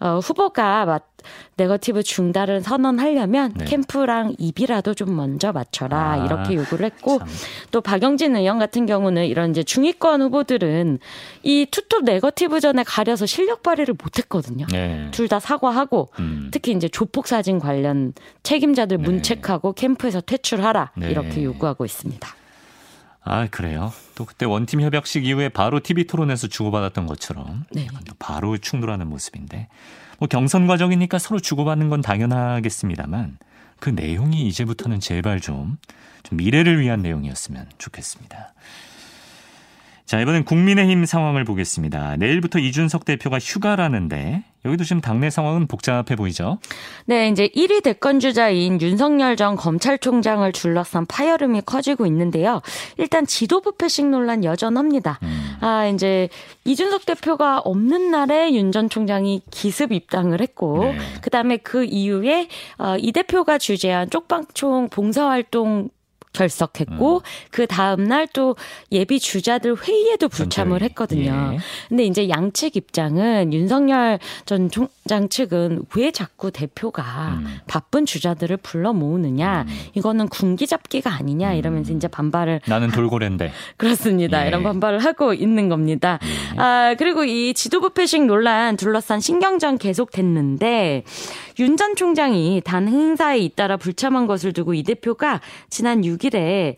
어 0.00 0.18
후보가 0.18 1.00
네거티브 1.56 2.02
중단을 2.02 2.62
선언하려 2.62 3.17
면 3.26 3.52
네. 3.56 3.64
캠프랑 3.64 4.34
입이라도 4.38 4.94
좀 4.94 5.16
먼저 5.16 5.52
맞춰라 5.52 6.12
아, 6.12 6.16
이렇게 6.24 6.54
요구를 6.54 6.86
했고 6.86 7.18
참. 7.18 7.28
또 7.70 7.80
박용진 7.80 8.36
의원 8.36 8.58
같은 8.58 8.86
경우는 8.86 9.26
이런 9.26 9.50
이제 9.50 9.62
중위권 9.62 10.22
후보들은 10.22 10.98
이 11.42 11.66
two 11.70 11.87
top 11.87 12.04
네거티브 12.04 12.60
전에 12.60 12.82
가려서 12.84 13.26
실력 13.26 13.62
발휘를 13.62 13.94
못했거든요. 14.02 14.66
네. 14.66 15.08
둘다 15.10 15.40
사과하고 15.40 16.10
음. 16.20 16.48
특히 16.52 16.72
이제 16.72 16.88
조폭 16.88 17.26
사진 17.26 17.58
관련 17.58 18.12
책임자들 18.42 18.98
네. 18.98 19.02
문책하고 19.02 19.72
캠프에서 19.72 20.20
퇴출하라 20.20 20.92
네. 20.96 21.10
이렇게 21.10 21.44
요구하고 21.44 21.84
있습니다. 21.84 22.28
아 23.30 23.46
그래요. 23.50 23.92
또 24.14 24.24
그때 24.24 24.46
one 24.46 24.61
team 24.61 24.80
협약식 24.80 25.26
이후에 25.26 25.50
바로 25.50 25.80
TV 25.80 26.06
토론에서 26.06 26.46
주고받았던 26.46 27.06
것처럼 27.06 27.64
네. 27.72 27.86
바로 28.18 28.56
충돌하는 28.56 29.06
모습인데 29.06 29.68
뭐 30.18 30.28
경선 30.28 30.66
과정이니까 30.66 31.18
서로 31.18 31.40
주고받는 31.40 31.88
건 31.88 32.00
당연하겠습니다만 32.00 33.38
그 33.80 33.90
내용이 33.90 34.46
이제부터는 34.48 35.00
제발 35.00 35.40
좀, 35.40 35.78
좀 36.24 36.36
미래를 36.38 36.80
위한 36.80 37.00
내용이었으면 37.00 37.66
좋겠습니다. 37.78 38.52
자, 40.08 40.18
이번엔 40.20 40.44
국민의힘 40.44 41.04
상황을 41.04 41.44
보겠습니다. 41.44 42.16
내일부터 42.16 42.58
이준석 42.58 43.04
대표가 43.04 43.38
휴가라는데 43.38 44.42
여기도 44.64 44.82
지금 44.82 45.02
당내 45.02 45.28
상황은 45.28 45.66
복잡해 45.66 46.16
보이죠? 46.16 46.58
네, 47.04 47.28
이제 47.28 47.46
1위 47.54 47.82
대권 47.82 48.18
주자인 48.18 48.80
윤석열 48.80 49.36
전 49.36 49.54
검찰총장을 49.54 50.50
둘러싼 50.52 51.04
파열음이 51.04 51.60
커지고 51.66 52.06
있는데요. 52.06 52.62
일단 52.96 53.26
지도부 53.26 53.72
패싱 53.76 54.10
논란 54.10 54.44
여전합니다. 54.44 55.18
음. 55.22 55.56
아, 55.60 55.86
이제 55.86 56.30
이준석 56.64 57.04
대표가 57.04 57.58
없는 57.58 58.10
날에 58.10 58.54
윤 58.54 58.72
전 58.72 58.88
총장이 58.88 59.42
기습 59.50 59.92
입당을 59.92 60.40
했고 60.40 60.84
네. 60.84 60.98
그 61.20 61.28
다음에 61.28 61.58
그 61.58 61.84
이후에 61.84 62.48
어, 62.78 62.96
이 62.98 63.12
대표가 63.12 63.58
주재한 63.58 64.08
쪽방총 64.08 64.88
봉사활동 64.88 65.90
결석했고 66.32 67.16
음. 67.16 67.20
그 67.50 67.66
다음 67.66 68.04
날 68.04 68.28
또 68.34 68.56
예비 68.92 69.18
주자들 69.18 69.76
회의에도 69.82 70.28
불참을 70.28 70.82
했거든요. 70.82 71.52
예. 71.54 71.58
근데 71.88 72.04
이제 72.04 72.28
양측 72.28 72.76
입장은 72.76 73.54
윤석열 73.54 74.18
전 74.44 74.70
총장 74.70 75.30
측은 75.30 75.86
왜 75.96 76.10
자꾸 76.10 76.50
대표가 76.50 77.38
음. 77.38 77.58
바쁜 77.66 78.04
주자들을 78.04 78.58
불러 78.58 78.92
모으느냐 78.92 79.62
음. 79.66 79.78
이거는 79.94 80.28
군기 80.28 80.66
잡기가 80.66 81.10
아니냐 81.14 81.54
이러면서 81.54 81.92
음. 81.92 81.96
이제 81.96 82.06
반발을 82.06 82.60
나는 82.66 82.90
돌고래인데 82.90 83.50
그렇습니다. 83.78 84.44
예. 84.44 84.48
이런 84.48 84.62
반발을 84.62 84.98
하고 84.98 85.32
있는 85.32 85.70
겁니다. 85.70 86.18
예. 86.22 86.60
아 86.60 86.94
그리고 86.98 87.24
이 87.24 87.54
지도부 87.54 87.90
패싱 87.90 88.26
논란 88.26 88.76
둘러싼 88.76 89.20
신경전 89.20 89.78
계속됐는데 89.78 91.04
윤 91.60 91.76
전 91.78 91.94
총장이 91.94 92.60
단 92.64 92.88
행사에 92.88 93.38
잇따라 93.38 93.76
불참한 93.76 94.26
것을 94.26 94.52
두고 94.52 94.74
이 94.74 94.82
대표가 94.82 95.40
지난 95.70 96.02
6일 96.02 96.17
6일에 96.18 96.76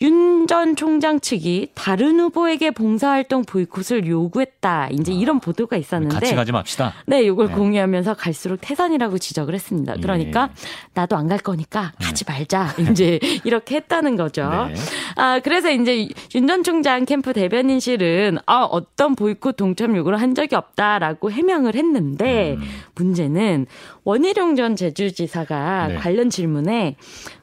윤전 0.00 0.74
총장 0.74 1.20
측이 1.20 1.68
다른 1.74 2.18
후보에게 2.18 2.72
봉사활동 2.72 3.44
보이콧을 3.44 4.04
요구했다. 4.08 4.88
이제 4.90 5.12
이런 5.12 5.38
보도가 5.38 5.76
있었는데 5.76 6.12
같이 6.16 6.34
가지 6.34 6.50
맙시다. 6.50 6.92
네, 7.06 7.22
이걸 7.22 7.46
네. 7.46 7.54
공유하면서 7.54 8.14
갈수록 8.14 8.56
태산이라고 8.60 9.18
지적을 9.18 9.54
했습니다. 9.54 9.94
그러니까 10.02 10.48
네. 10.48 10.52
나도 10.94 11.14
안 11.16 11.28
갈 11.28 11.38
거니까 11.38 11.92
가지 12.02 12.24
네. 12.24 12.32
말자. 12.32 12.74
이제 12.90 13.20
이렇게 13.46 13.76
했다는 13.76 14.16
거죠. 14.16 14.42
네. 14.66 14.74
아, 15.14 15.38
그래서 15.38 15.70
이제 15.70 16.08
윤 16.34 16.48
전 16.48 16.64
총장 16.64 17.04
캠프 17.04 17.32
대변인실은 17.32 18.38
아, 18.46 18.64
어떤 18.64 19.14
보이콧 19.14 19.54
동참 19.56 19.96
요구를 19.96 20.20
한 20.20 20.34
적이 20.34 20.56
없다라고 20.56 21.30
해명을 21.30 21.76
했는데 21.76 22.56
음. 22.58 22.62
문제는 22.96 23.66
원희룡 24.04 24.56
전 24.56 24.74
제주지사가 24.74 25.88
네. 25.88 25.94
관련 25.96 26.28
질문에 26.28 26.96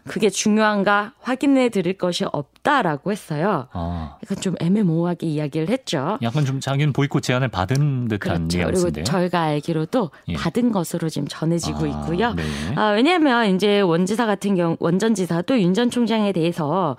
그게 0.06 0.30
중요한가 0.30 1.14
확인해 1.22 1.70
드릴 1.70 1.98
것이 1.98 2.26
없다라고 2.26 3.12
했어요. 3.12 3.68
아. 3.72 4.18
약간 4.24 4.42
좀 4.42 4.56
애매모호하게 4.60 5.28
이야기를 5.28 5.70
했죠. 5.70 6.18
약간 6.22 6.46
좀 6.46 6.60
자기는 6.60 6.92
보이콧 6.94 7.24
제안을 7.24 7.48
받은 7.48 8.08
듯한 8.10 8.48
그렇죠. 8.50 8.90
그리고 8.90 9.04
저희가 9.04 9.42
알기로도 9.42 10.10
예. 10.30 10.34
받은 10.34 10.72
것으로 10.72 11.08
지금 11.10 11.28
전해지고 11.30 11.86
아, 11.86 11.88
있고요. 11.88 12.34
네. 12.34 12.44
아, 12.76 12.90
왜냐하면 12.90 13.56
이제 13.56 13.80
원지사 13.82 14.26
같은 14.26 14.56
경우 14.56 14.76
원전 14.80 15.16
지사도 15.16 15.60
윤 15.62 15.74
전 15.74 15.90
총장에 15.90 16.32
대해서 16.34 16.98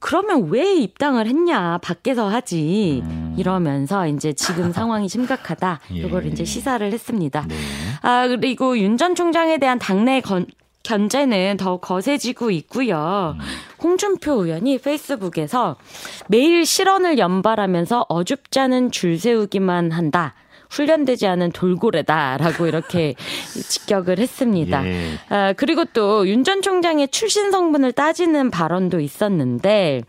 그러면 0.00 0.48
왜 0.50 0.74
입당을 0.76 1.26
했냐? 1.26 1.78
밖에서 1.78 2.28
하지. 2.28 3.02
음. 3.04 3.34
이러면서 3.38 4.06
이제 4.08 4.32
지금 4.32 4.72
상황이 4.72 5.08
심각하다. 5.08 5.80
예. 5.94 5.98
이걸 5.98 6.26
이제 6.26 6.44
시사를 6.44 6.90
했습니다. 6.92 7.44
네. 7.48 7.54
아, 8.02 8.26
그리고 8.26 8.78
윤 8.78 8.96
전 8.96 9.14
총장에 9.14 9.58
대한 9.58 9.78
당내 9.78 10.20
건, 10.22 10.46
견제는 10.82 11.56
더 11.58 11.76
거세지고 11.78 12.50
있고요. 12.50 13.36
음. 13.38 13.44
홍준표 13.82 14.44
의원이 14.44 14.78
페이스북에서 14.78 15.76
매일 16.28 16.64
실언을 16.66 17.18
연발하면서 17.18 18.06
어줍지 18.08 18.58
않은 18.60 18.90
줄 18.90 19.18
세우기만 19.18 19.92
한다. 19.92 20.34
훈련되지 20.70 21.26
않은 21.26 21.52
돌고래다라고 21.52 22.66
이렇게 22.66 23.14
직격을 23.68 24.18
했습니다. 24.18 24.86
예. 24.86 25.12
아, 25.28 25.52
그리고 25.56 25.84
또 25.84 26.24
윤 26.26 26.44
전 26.44 26.62
총장의 26.62 27.08
출신 27.08 27.50
성분을 27.50 27.92
따지는 27.92 28.50
발언도 28.50 29.00
있었는데 29.00 30.02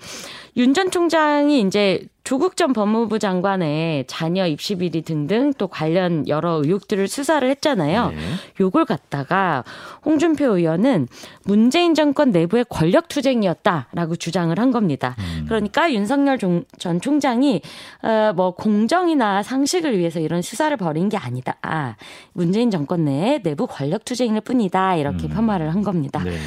윤 0.58 0.74
전 0.74 0.92
총장이 0.92 1.62
이제 1.62 2.06
조국 2.24 2.56
전 2.58 2.74
법무부 2.74 3.20
장관의 3.20 4.06
자녀 4.08 4.46
입시 4.48 4.76
비리 4.76 5.02
등등 5.02 5.54
또 5.58 5.68
관련 5.68 6.28
여러 6.28 6.62
의혹들을 6.64 7.08
수사를 7.08 7.48
했잖아요. 7.50 8.10
네. 8.10 8.18
요걸 8.60 8.86
갖다가 8.86 9.64
홍준표 10.06 10.58
의원은 10.58 11.08
문재인 11.44 11.94
정권 11.94 12.32
내부의 12.32 12.66
권력 12.70 13.08
투쟁이었다라고 13.08 14.16
주장을 14.16 14.58
한 14.58 14.72
겁니다. 14.72 15.16
음. 15.20 15.46
그러니까 15.48 15.92
윤석열 15.92 16.38
전 16.38 17.02
총장이 17.02 17.62
어 18.04 18.32
뭐 18.34 18.52
공정이나 18.52 19.44
상식을 19.44 19.98
위해서 19.98 20.20
이런 20.20 20.42
수사를 20.42 20.76
벌인 20.78 21.10
게 21.10 21.18
아니다. 21.18 21.58
아, 21.62 21.96
문재인 22.34 22.72
정권 22.72 23.06
내에 23.06 23.42
내부 23.42 23.68
권력 23.68 24.06
투쟁일 24.06 24.42
뿐이다. 24.42 24.96
이렇게 24.96 25.28
음. 25.28 25.30
폄하를 25.30 25.74
한 25.74 25.84
겁니다. 25.84 26.24
네. 26.24 26.38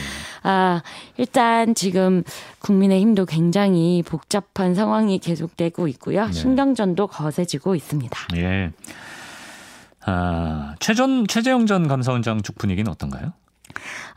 아, 0.45 0.83
일단 1.17 1.75
지금 1.75 2.23
국민의힘도 2.61 3.25
굉장히 3.27 4.03
복잡한 4.07 4.75
상황이 4.75 5.19
계속되고 5.19 5.89
있고요. 5.89 6.27
네. 6.27 6.33
신경전도 6.33 7.09
거세지고 7.09 7.75
있습니다. 7.75 8.19
예. 8.37 8.71
아, 10.07 10.75
최전 10.81 11.27
최재형 11.27 11.67
전 11.67 11.89
감사원장 11.89 12.43
쪽 12.43 12.59
분위기는 12.59 12.89
어떤가요? 12.91 13.33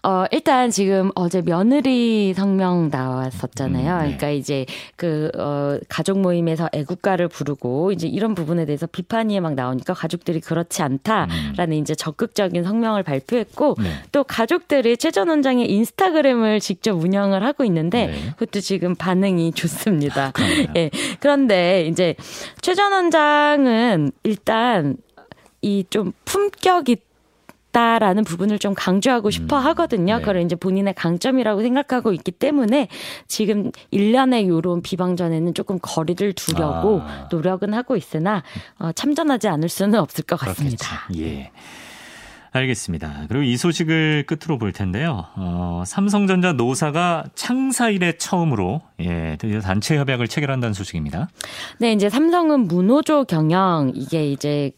어, 0.04 0.26
일단 0.32 0.70
지금 0.70 1.12
어제 1.15 1.41
며느리 1.41 2.34
성명 2.34 2.89
나왔었잖아요. 2.91 3.93
음, 3.93 3.98
네. 3.98 4.04
그러니까 4.04 4.30
이제 4.30 4.65
그, 4.96 5.32
어, 5.38 5.78
가족 5.89 6.20
모임에서 6.20 6.70
애국가를 6.72 7.28
부르고 7.28 7.91
이제 7.91 8.08
이런 8.08 8.36
부분에 8.36 8.65
대해서 8.65 8.88
비판이 8.88 9.39
막 9.39 9.56
나오니까 9.56 9.93
가족들이 9.93 10.39
그렇지 10.39 10.82
않다라는 10.82 11.72
음. 11.72 11.74
이제 11.74 11.96
적극적인 11.96 12.63
성명을 12.63 13.04
발표했고 13.04 13.76
네. 13.80 13.89
또 14.12 14.24
가족들이 14.24 14.98
최전 14.98 15.30
원장의 15.30 15.70
인스타그램을 15.72 16.60
직접 16.60 16.93
운영을 16.93 17.43
하고 17.43 17.63
있는데 17.65 18.08
네. 18.08 18.32
그것도 18.38 18.62
지금 18.62 18.96
반응이 18.96 19.54
좋습니다. 19.54 20.32
예. 20.76 20.89
그런데 21.20 21.88
이제 21.88 22.15
최전 22.62 22.91
원장은 22.91 24.12
일단 24.24 24.98
이좀 25.62 26.13
품격 26.26 26.89
있 26.89 27.07
있다라는 27.78 28.24
부분을 28.24 28.58
좀 28.58 28.74
강조하고 28.74 29.30
싶어 29.30 29.60
음. 29.60 29.66
하거든요. 29.68 30.16
네. 30.16 30.22
그걸 30.22 30.42
이제 30.42 30.56
본인의 30.56 30.96
강점이라고 30.96 31.62
생각하고 31.62 32.12
있기 32.13 32.32
때문에 32.32 32.88
지금 33.28 33.72
1년의 33.94 34.48
요런 34.48 34.82
비방전에는 34.82 35.54
조금 35.54 35.78
거리를 35.82 36.34
두려고 36.34 37.02
아. 37.02 37.28
노력은 37.32 37.74
하고 37.74 37.96
있으나 37.96 38.44
어, 38.80 38.92
참전하지 38.92 39.48
않을 39.48 39.70
수는 39.70 40.00
없을 40.00 40.24
것 40.24 40.40
같습니다. 40.40 41.08
그렇겠죠. 41.08 41.24
예. 41.24 41.52
알겠습니다. 42.54 43.26
그리고 43.28 43.44
이 43.44 43.56
소식을 43.56 44.24
끝으로 44.26 44.58
볼 44.58 44.72
텐데요. 44.72 45.26
어, 45.36 45.84
삼성전자 45.86 46.54
노사가 46.54 47.26
창사 47.36 47.90
이래 47.90 48.13
처음으로 48.18 48.82
예, 49.00 49.38
단체 49.62 49.98
협약을 49.98 50.28
체결한다는 50.28 50.74
소식입니다. 50.74 51.30
네, 51.78 51.92
이제 51.92 52.10
삼성은 52.10 52.62
문호조 52.62 53.26
경영 53.26 53.92
이게 53.94 54.32
이제 54.32 54.72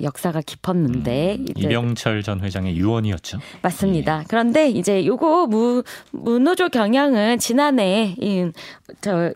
역사가 0.00 0.40
깊었는데 0.40 1.36
음, 1.38 1.46
이병철 1.56 2.22
전 2.22 2.40
회장의 2.40 2.76
유언이었죠. 2.76 3.38
맞습니다. 3.62 4.20
예. 4.20 4.24
그런데 4.28 4.68
이제 4.68 5.06
요거 5.06 5.46
무 5.46 5.82
문호조 6.10 6.70
경향은 6.70 7.38
지난해 7.38 8.16
이 8.20 8.50
저 9.00 9.32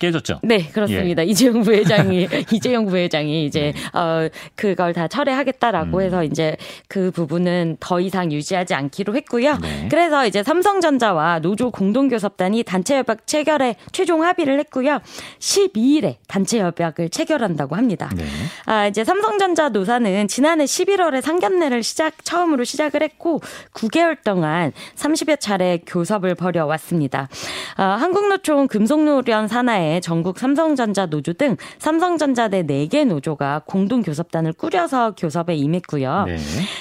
깨졌죠. 0.00 0.40
네, 0.42 0.66
그렇습니다. 0.66 1.22
예. 1.22 1.26
이재용 1.30 1.62
부회장이 1.62 2.26
이재용 2.50 2.86
부회장이 2.86 3.44
이제 3.44 3.72
네. 3.74 3.98
어 3.98 4.28
그걸 4.56 4.92
다 4.92 5.06
철회하겠다라고 5.06 5.98
음. 5.98 6.02
해서 6.02 6.24
이제 6.24 6.56
그 6.88 7.10
부분은 7.10 7.76
더 7.78 8.00
이상 8.00 8.32
유지하지 8.32 8.74
않기로 8.74 9.14
했고요. 9.14 9.58
네. 9.60 9.88
그래서 9.90 10.26
이제 10.26 10.42
삼성전자와 10.42 11.40
노조 11.40 11.70
공동교섭단이 11.70 12.64
단체 12.64 12.96
협약 12.96 13.26
체결에 13.26 13.76
최종 13.92 14.24
합의를 14.24 14.58
했고요. 14.60 15.00
12일에 15.38 16.16
단체 16.26 16.60
협약을 16.60 17.10
체결한다고 17.10 17.76
합니다. 17.76 18.10
네. 18.16 18.24
아, 18.64 18.86
이제 18.86 19.04
삼성전자 19.04 19.68
노사는 19.68 20.28
지난해 20.28 20.64
11월에 20.64 21.20
상견례를 21.20 21.82
시작 21.82 22.24
처음으로 22.24 22.64
시작을 22.64 23.02
했고 23.02 23.42
9개월 23.74 24.16
동안 24.24 24.72
30여 24.96 25.38
차례 25.38 25.78
교섭을 25.86 26.34
벌여 26.34 26.64
왔습니다. 26.64 27.28
아, 27.76 27.84
한국노총 27.84 28.66
금속노련 28.68 29.48
산하에 29.48 29.89
전국 29.98 30.38
삼성전자 30.38 31.06
노조 31.06 31.32
등 31.32 31.56
삼성전자 31.78 32.46
내 32.46 32.62
4개 32.62 33.04
노조가 33.04 33.62
공동 33.66 34.02
교섭단을 34.02 34.52
꾸려서 34.52 35.14
교섭에 35.16 35.56
임했고요. 35.56 36.24
네. 36.26 36.36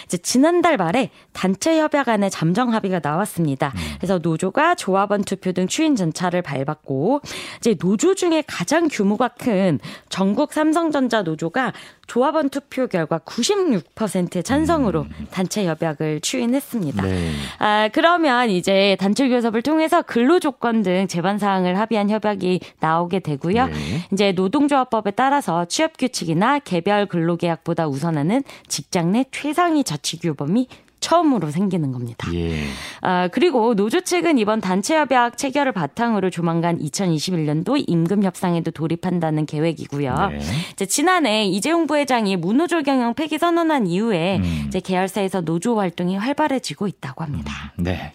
이제 0.06 0.17
지난달 0.17 0.78
말에 0.78 1.10
단체 1.34 1.80
협약 1.80 2.10
안에 2.10 2.30
잠정 2.30 2.74
합의가 2.74 3.00
나왔습니다. 3.02 3.74
음. 3.76 3.80
그래서 3.98 4.19
노조가 4.19 4.76
조합원 4.76 5.24
투표 5.24 5.52
등 5.52 5.67
추인 5.67 5.95
전차를 5.95 6.41
밟았고 6.41 7.22
이제 7.58 7.76
노조 7.76 8.13
중에 8.13 8.43
가장 8.45 8.88
규모가 8.91 9.30
큰 9.30 9.80
전국 10.10 10.54
삼성전자 10.54 11.24
노조가 11.24 11.74
조합원 12.10 12.50
투표 12.50 12.88
결과 12.88 13.19
96%의 13.19 14.43
찬성으로 14.43 15.02
음. 15.02 15.28
단체 15.32 15.65
협약을 15.65 16.22
추인했습니다. 16.22 17.04
네. 17.04 17.32
아, 17.60 17.89
그러면 17.93 18.50
이제 18.50 18.98
단체 19.00 19.30
교섭을 19.30 19.62
통해서 19.62 20.02
근로 20.02 20.39
조건 20.39 20.82
등 20.82 21.08
제반 21.08 21.38
사항을 21.38 21.78
합의한 21.78 22.10
협약이 22.10 22.60
나오게 23.00 23.20
되고요. 23.20 23.68
네. 23.68 23.74
이제 24.12 24.32
노동조합법에 24.34 25.12
따라서 25.12 25.66
취업 25.66 25.98
규칙이나 25.98 26.60
개별 26.60 27.06
근로계약보다 27.06 27.88
우선하는 27.88 28.44
직장 28.68 29.12
내 29.12 29.26
최상위 29.32 29.84
자치 29.84 30.20
규범이 30.20 30.68
처음으로 31.00 31.50
생기는 31.50 31.94
겁니다. 31.94 32.30
예. 32.34 32.66
아, 33.00 33.30
그리고 33.30 33.74
노조 33.74 34.02
측은 34.02 34.38
이번 34.38 34.60
단체 34.60 34.98
협약 34.98 35.38
체결을 35.38 35.72
바탕으로 35.72 36.30
조만간 36.30 36.78
2021년도 36.78 37.82
임금 37.88 38.24
협상에도 38.24 38.72
돌입한다는 38.72 39.46
계획이고요. 39.46 40.30
네. 40.32 40.40
이제 40.74 40.86
지난해 40.86 41.46
이재용 41.46 41.88
부회장이 41.88 42.36
무노조 42.36 42.84
경영 42.84 43.14
폐기 43.14 43.38
선언한 43.38 43.88
이후에 43.88 44.40
음. 44.40 44.66
이제 44.68 44.82
계열사에서 44.82 45.42
노조 45.42 45.80
활동이 45.80 46.18
활발해지고 46.18 46.88
있다고 46.88 47.24
합니다. 47.24 47.74
음, 47.80 47.84
네. 47.86 48.12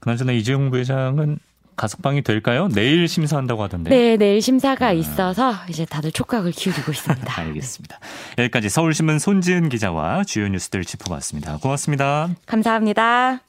그나저나 0.00 0.32
이재용 0.32 0.70
부회장은 0.70 1.38
가석방이 1.76 2.22
될까요? 2.22 2.68
내일 2.72 3.06
심사한다고 3.06 3.62
하던데. 3.62 3.90
네, 3.90 4.16
내일 4.16 4.40
심사가 4.40 4.88
아. 4.88 4.92
있어서 4.92 5.54
이제 5.68 5.84
다들 5.84 6.10
촉각을 6.10 6.52
기울이고 6.52 6.90
있습니다. 6.90 7.32
알겠습니다. 7.40 7.98
여기까지 8.38 8.68
서울신문 8.68 9.18
손지은 9.18 9.68
기자와 9.68 10.24
주요 10.24 10.48
뉴스들 10.48 10.84
짚어봤습니다. 10.84 11.58
고맙습니다. 11.58 12.30
감사합니다. 12.46 13.40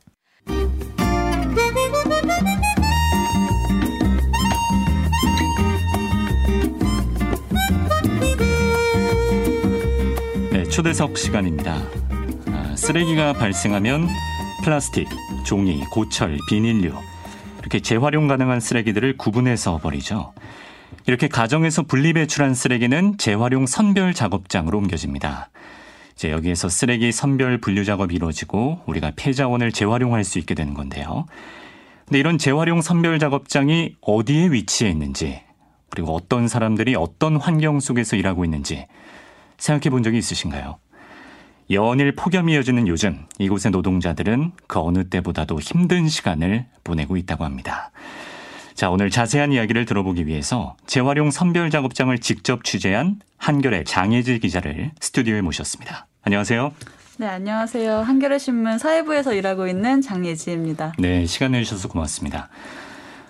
네, 10.52 10.64
초대석 10.66 11.18
시간입니다. 11.18 11.76
아, 12.48 12.76
쓰레기가 12.76 13.34
발생하면 13.34 14.08
플라스틱, 14.64 15.08
종이, 15.46 15.82
고철, 15.92 16.38
비닐류 16.50 16.92
이렇게 17.68 17.82
재활용 17.82 18.30
가능한 18.30 18.62
쓰레기들을 18.62 19.18
구분해서 19.18 19.80
버리죠. 19.80 20.32
이렇게 21.06 21.28
가정에서 21.28 21.84
분리 21.84 22.14
배출한 22.14 22.54
쓰레기는 22.54 23.18
재활용 23.18 23.66
선별 23.66 24.14
작업장으로 24.14 24.78
옮겨집니다. 24.78 25.50
이제 26.16 26.32
여기에서 26.32 26.70
쓰레기 26.70 27.12
선별 27.12 27.60
분류 27.60 27.84
작업이 27.84 28.16
이루어지고 28.16 28.80
우리가 28.86 29.12
폐자원을 29.18 29.74
재활용할 29.74 30.24
수 30.24 30.40
있게 30.40 30.56
되는 30.56 30.74
건데요. 30.74 31.26
근데 32.06 32.20
이런 32.20 32.38
재활용 32.38 32.82
선별 32.82 33.20
작업장이 33.20 33.98
어디에 34.00 34.50
위치해 34.52 34.90
있는지 34.90 35.42
그리고 35.90 36.16
어떤 36.16 36.48
사람들이 36.48 36.96
어떤 36.96 37.36
환경 37.36 37.82
속에서 37.82 38.16
일하고 38.16 38.46
있는지 38.46 38.88
생각해 39.58 39.90
본 39.90 40.04
적이 40.04 40.20
있으신가요? 40.20 40.78
연일 41.70 42.14
폭염이 42.14 42.54
이어지는 42.54 42.88
요즘 42.88 43.26
이곳의 43.40 43.72
노동자들은 43.72 44.54
그 44.68 44.80
어느 44.80 45.10
때보다도 45.10 45.60
힘든 45.60 46.08
시간을 46.08 46.66
보내고 46.84 47.18
있다고 47.18 47.44
합니다. 47.44 47.92
자, 48.74 48.90
오늘 48.90 49.10
자세한 49.10 49.52
이야기를 49.52 49.86
들어보기 49.86 50.28
위해서 50.28 50.78
재활용 50.86 51.32
선별 51.32 51.70
작업장을 51.70 52.18
직접 52.20 52.64
취재한 52.64 53.20
한결의 53.38 53.84
장혜지 53.86 54.40
기자를 54.40 54.92
스튜디오에 55.02 55.42
모셨습니다. 55.42 56.08
안녕하세요. 56.24 56.72
네, 57.18 57.28
안녕하세요. 57.28 58.02
한겨레 58.02 58.38
신문 58.38 58.78
사회부에서 58.78 59.34
일하고 59.34 59.68
있는 59.68 60.02
장예지입니다. 60.02 60.94
네, 61.00 61.26
시간 61.26 61.52
내주셔서 61.52 61.88
고맙습니다. 61.88 62.50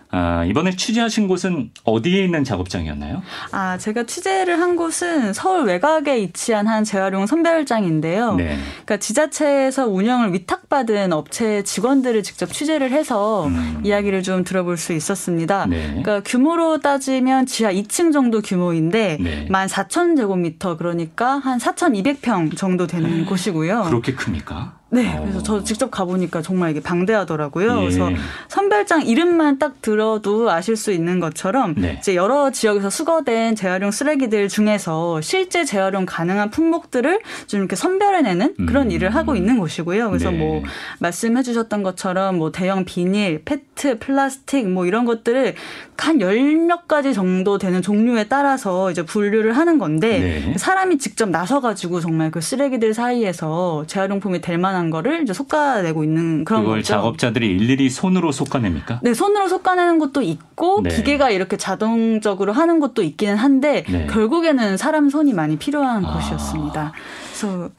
아, 0.09 0.45
이번에 0.45 0.75
취재하신 0.75 1.27
곳은 1.27 1.71
어디에 1.83 2.23
있는 2.23 2.43
작업장이었나요? 2.43 3.21
아, 3.51 3.77
제가 3.77 4.03
취재를 4.03 4.59
한 4.59 4.75
곳은 4.75 5.33
서울 5.33 5.65
외곽에 5.65 6.15
위치한 6.21 6.67
한 6.67 6.83
재활용 6.83 7.25
선별장인데요. 7.25 8.35
네. 8.35 8.57
그러니까 8.85 8.97
지자체에서 8.97 9.87
운영을 9.87 10.33
위탁받은 10.33 11.11
업체 11.11 11.63
직원들을 11.63 12.23
직접 12.23 12.51
취재를 12.51 12.91
해서 12.91 13.47
음. 13.47 13.81
이야기를 13.83 14.23
좀 14.23 14.43
들어볼 14.43 14.77
수 14.77 14.93
있었습니다. 14.93 15.65
네. 15.65 15.87
그러니까 15.87 16.21
규모로 16.21 16.79
따지면 16.79 17.45
지하 17.45 17.71
2층 17.73 18.13
정도 18.13 18.41
규모인데 18.41 19.17
네. 19.19 19.47
14,000제곱미터 19.49 20.77
그러니까 20.77 21.37
한 21.39 21.57
4,200평 21.59 22.55
정도 22.55 22.87
되는 22.87 23.25
곳이고요. 23.25 23.83
그렇게 23.83 24.13
큽니까? 24.13 24.76
네, 24.89 25.17
그래서 25.21 25.43
저 25.43 25.63
직접 25.63 25.91
가보니까 25.91 26.41
정말 26.41 26.71
이게 26.71 26.79
방대하더라고요. 26.81 27.77
예. 27.77 27.81
그래서 27.81 28.09
선별장 28.47 29.05
이름만 29.05 29.59
딱 29.59 29.81
들어도 29.81 30.49
아실 30.49 30.75
수 30.75 30.91
있는 30.91 31.19
것처럼 31.19 31.75
네. 31.77 31.97
이제 31.99 32.15
여러 32.15 32.51
지역에서 32.51 32.89
수거된 32.89 33.55
재활용 33.55 33.91
쓰레기들 33.91 34.47
중에서 34.47 35.19
실제 35.21 35.65
재활용 35.65 36.05
가능한 36.05 36.51
품목들을 36.51 37.19
좀 37.47 37.59
이렇게 37.59 37.75
선별해내는 37.75 38.55
그런 38.65 38.87
음. 38.87 38.91
일을 38.91 39.13
하고 39.13 39.35
있는 39.35 39.59
곳이고요. 39.59 40.09
그래서 40.09 40.31
네. 40.31 40.37
뭐 40.37 40.63
말씀해주셨던 40.99 41.83
것처럼 41.83 42.37
뭐 42.37 42.51
대형 42.51 42.85
비닐, 42.85 43.41
페트, 43.43 43.99
플라스틱 43.99 44.69
뭐 44.69 44.85
이런 44.85 45.05
것들을 45.05 45.55
한 45.97 46.21
열 46.21 46.67
몇 46.67 46.87
가지 46.87 47.13
정도 47.13 47.57
되는 47.57 47.81
종류에 47.81 48.25
따라서 48.27 48.91
이제 48.91 49.03
분류를 49.03 49.57
하는 49.57 49.77
건데 49.79 50.41
네. 50.45 50.57
사람이 50.57 50.97
직접 50.99 51.29
나서가지고 51.29 51.99
정말 52.01 52.29
그 52.29 52.39
쓰레기들 52.41 52.93
사이에서 52.93 53.85
재활용품이 53.87 54.41
될 54.41 54.57
만한 54.57 54.76
만한 54.77 54.89
거를 54.91 55.23
이제 55.23 55.33
솎아내고 55.33 56.03
있는 56.03 56.45
그런 56.45 56.61
그걸 56.61 56.79
거죠. 56.79 56.93
작업자들이 56.93 57.47
일일이 57.47 57.89
손으로 57.89 58.31
솎아냅니까? 58.31 58.99
네, 59.01 59.13
손으로 59.13 59.47
솎아내는 59.47 59.97
것도 59.99 60.21
있고 60.21 60.81
네. 60.83 60.89
기계가 60.95 61.31
이렇게 61.31 61.57
자동적으로 61.57 62.53
하는 62.53 62.79
것도 62.79 63.01
있기는 63.01 63.35
한데 63.35 63.83
네. 63.89 64.05
결국에는 64.07 64.77
사람 64.77 65.09
손이 65.09 65.33
많이 65.33 65.57
필요한 65.57 66.05
아. 66.05 66.13
곳이었습니다. 66.13 66.93
그래서 67.29 67.69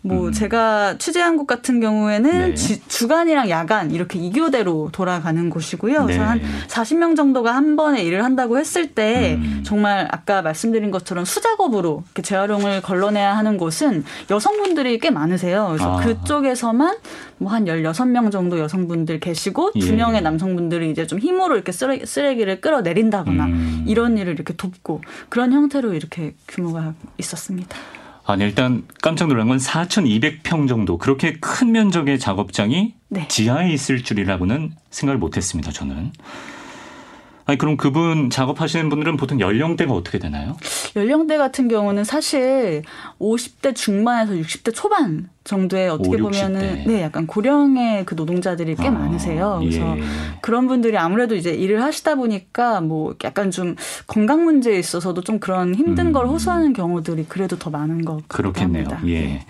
뭐 0.00 0.28
음. 0.28 0.32
제가 0.32 0.96
취재한 0.98 1.36
곳 1.36 1.46
같은 1.46 1.80
경우에는 1.80 2.30
네. 2.30 2.54
지, 2.54 2.80
주간이랑 2.88 3.50
야간 3.50 3.90
이렇게 3.90 4.18
이교대로 4.18 4.90
돌아가는 4.92 5.50
곳이고요. 5.50 6.04
네. 6.04 6.16
그래서 6.16 6.22
한 6.22 6.40
40명 6.68 7.16
정도가 7.16 7.54
한 7.54 7.76
번에 7.76 8.02
일을 8.04 8.24
한다고 8.24 8.58
했을 8.58 8.94
때 8.94 9.34
음. 9.34 9.62
정말 9.64 10.08
아까 10.10 10.42
말씀드린 10.42 10.90
것처럼 10.90 11.24
수작업으로 11.24 12.04
이렇게 12.06 12.22
재활용을 12.22 12.80
걸러내야 12.82 13.36
하는 13.36 13.58
곳은 13.58 14.04
여성분들이 14.30 14.98
꽤 15.00 15.10
많으세요. 15.10 15.66
그래서 15.68 15.98
아. 15.98 16.00
그쪽에서만 16.00 16.96
뭐 17.38 17.48
한 17.48 17.64
16명 17.64 18.30
정도 18.30 18.58
여성분들 18.58 19.20
계시고 19.20 19.72
예. 19.76 19.80
2명의 19.80 20.22
남성분들이 20.22 20.90
이제 20.90 21.06
좀 21.06 21.18
힘으로 21.18 21.54
이렇게 21.54 21.72
쓰레, 21.72 22.04
쓰레기를 22.04 22.60
끌어내린다거나 22.60 23.46
음. 23.46 23.84
이런 23.86 24.18
일을 24.18 24.34
이렇게 24.34 24.54
돕고 24.54 25.02
그런 25.28 25.52
형태로 25.52 25.94
이렇게 25.94 26.34
규모가 26.46 26.94
있었습니다. 27.18 27.76
아니 28.28 28.44
일단 28.44 28.84
깜짝 29.00 29.28
놀란 29.28 29.48
건 29.48 29.56
4,200평 29.56 30.68
정도 30.68 30.98
그렇게 30.98 31.38
큰 31.40 31.72
면적의 31.72 32.18
작업장이 32.18 32.92
네. 33.08 33.26
지하에 33.26 33.72
있을 33.72 34.04
줄이라고는 34.04 34.74
생각을 34.90 35.18
못했습니다. 35.18 35.72
저는. 35.72 36.12
아니 37.48 37.56
그럼 37.56 37.78
그분 37.78 38.28
작업하시는 38.28 38.90
분들은 38.90 39.16
보통 39.16 39.40
연령대가 39.40 39.94
어떻게 39.94 40.18
되나요? 40.18 40.58
연령대 40.94 41.38
같은 41.38 41.66
경우는 41.66 42.04
사실 42.04 42.82
50대 43.18 43.74
중반에서 43.74 44.34
60대 44.34 44.74
초반 44.74 45.30
정도의 45.44 45.88
어떻게 45.88 46.16
5, 46.16 46.24
보면은 46.24 46.84
네 46.86 47.00
약간 47.00 47.26
고령의 47.26 48.04
그 48.04 48.14
노동자들이 48.14 48.74
꽤 48.76 48.88
아, 48.88 48.90
많으세요. 48.90 49.60
그래서 49.60 49.96
예. 49.96 50.02
그런 50.42 50.68
분들이 50.68 50.98
아무래도 50.98 51.34
이제 51.36 51.54
일을 51.54 51.82
하시다 51.82 52.16
보니까 52.16 52.82
뭐 52.82 53.14
약간 53.24 53.50
좀 53.50 53.76
건강 54.06 54.44
문제에 54.44 54.78
있어서도 54.78 55.22
좀 55.22 55.38
그런 55.38 55.74
힘든 55.74 56.08
음. 56.08 56.12
걸 56.12 56.26
호소하는 56.26 56.74
경우들이 56.74 57.24
그래도 57.30 57.58
더 57.58 57.70
많은 57.70 58.04
것 58.04 58.28
그렇겠네요. 58.28 58.84
같습니다. 58.84 59.08
예. 59.08 59.40